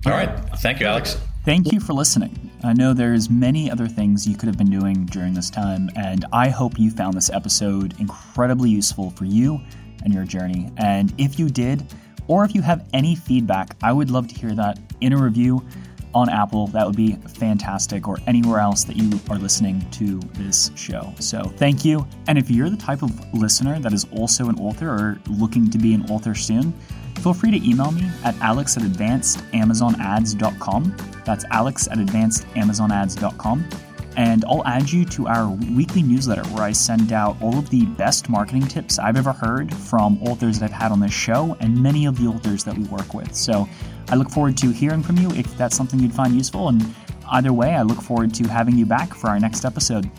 All 0.05 0.13
right. 0.13 0.29
Thank 0.57 0.79
you, 0.79 0.87
Alex. 0.87 1.19
Thank 1.43 1.71
you 1.71 1.79
for 1.79 1.93
listening. 1.93 2.51
I 2.63 2.73
know 2.73 2.93
there's 2.93 3.29
many 3.29 3.69
other 3.71 3.87
things 3.87 4.27
you 4.27 4.35
could 4.37 4.47
have 4.47 4.57
been 4.57 4.69
doing 4.69 5.05
during 5.07 5.33
this 5.33 5.49
time, 5.49 5.89
and 5.95 6.25
I 6.31 6.49
hope 6.49 6.77
you 6.77 6.91
found 6.91 7.15
this 7.15 7.31
episode 7.31 7.95
incredibly 7.99 8.69
useful 8.69 9.09
for 9.11 9.25
you 9.25 9.59
and 10.03 10.13
your 10.13 10.23
journey. 10.23 10.71
And 10.77 11.13
if 11.17 11.39
you 11.39 11.49
did, 11.49 11.83
or 12.27 12.45
if 12.45 12.53
you 12.53 12.61
have 12.61 12.87
any 12.93 13.15
feedback, 13.15 13.75
I 13.81 13.91
would 13.91 14.11
love 14.11 14.27
to 14.27 14.35
hear 14.35 14.53
that 14.53 14.79
in 15.01 15.13
a 15.13 15.17
review 15.17 15.65
on 16.13 16.29
Apple, 16.29 16.67
that 16.67 16.85
would 16.85 16.95
be 16.95 17.13
fantastic, 17.35 18.07
or 18.07 18.19
anywhere 18.27 18.59
else 18.59 18.83
that 18.83 18.95
you 18.95 19.19
are 19.29 19.37
listening 19.37 19.83
to 19.91 20.19
this 20.33 20.71
show. 20.75 21.13
So 21.19 21.43
thank 21.57 21.83
you. 21.85 22.07
And 22.27 22.37
if 22.37 22.51
you're 22.51 22.69
the 22.69 22.77
type 22.77 23.01
of 23.01 23.33
listener 23.33 23.79
that 23.79 23.93
is 23.93 24.05
also 24.11 24.49
an 24.49 24.59
author 24.59 24.89
or 24.89 25.19
looking 25.29 25.69
to 25.69 25.77
be 25.77 25.93
an 25.93 26.09
author 26.09 26.35
soon, 26.35 26.73
feel 27.19 27.33
free 27.33 27.51
to 27.51 27.69
email 27.69 27.91
me 27.91 28.09
at 28.23 28.35
alex 28.41 28.77
at 28.77 28.83
advancedamazonads.com. 28.83 30.95
That's 31.25 31.43
alex 31.51 31.87
at 31.87 31.97
advancedamazonads.com. 31.97 33.69
And 34.17 34.43
I'll 34.45 34.67
add 34.67 34.91
you 34.91 35.05
to 35.05 35.27
our 35.27 35.49
weekly 35.49 36.03
newsletter 36.03 36.43
where 36.49 36.63
I 36.63 36.73
send 36.73 37.13
out 37.13 37.41
all 37.41 37.57
of 37.57 37.69
the 37.69 37.85
best 37.85 38.27
marketing 38.27 38.67
tips 38.67 38.99
I've 38.99 39.15
ever 39.15 39.31
heard 39.31 39.73
from 39.73 40.21
authors 40.23 40.59
that 40.59 40.71
I've 40.71 40.77
had 40.77 40.91
on 40.91 40.99
this 40.99 41.13
show 41.13 41.55
and 41.61 41.81
many 41.81 42.05
of 42.05 42.17
the 42.17 42.27
authors 42.27 42.65
that 42.65 42.77
we 42.77 42.83
work 42.85 43.13
with. 43.13 43.33
So 43.33 43.69
I 44.11 44.15
look 44.15 44.29
forward 44.29 44.57
to 44.57 44.71
hearing 44.71 45.01
from 45.01 45.17
you 45.17 45.31
if 45.31 45.57
that's 45.57 45.75
something 45.75 45.99
you'd 45.99 46.13
find 46.13 46.35
useful. 46.35 46.67
And 46.67 46.85
either 47.31 47.53
way, 47.53 47.75
I 47.75 47.81
look 47.81 48.01
forward 48.01 48.33
to 48.35 48.47
having 48.47 48.77
you 48.77 48.85
back 48.85 49.13
for 49.13 49.29
our 49.29 49.39
next 49.39 49.63
episode. 49.63 50.09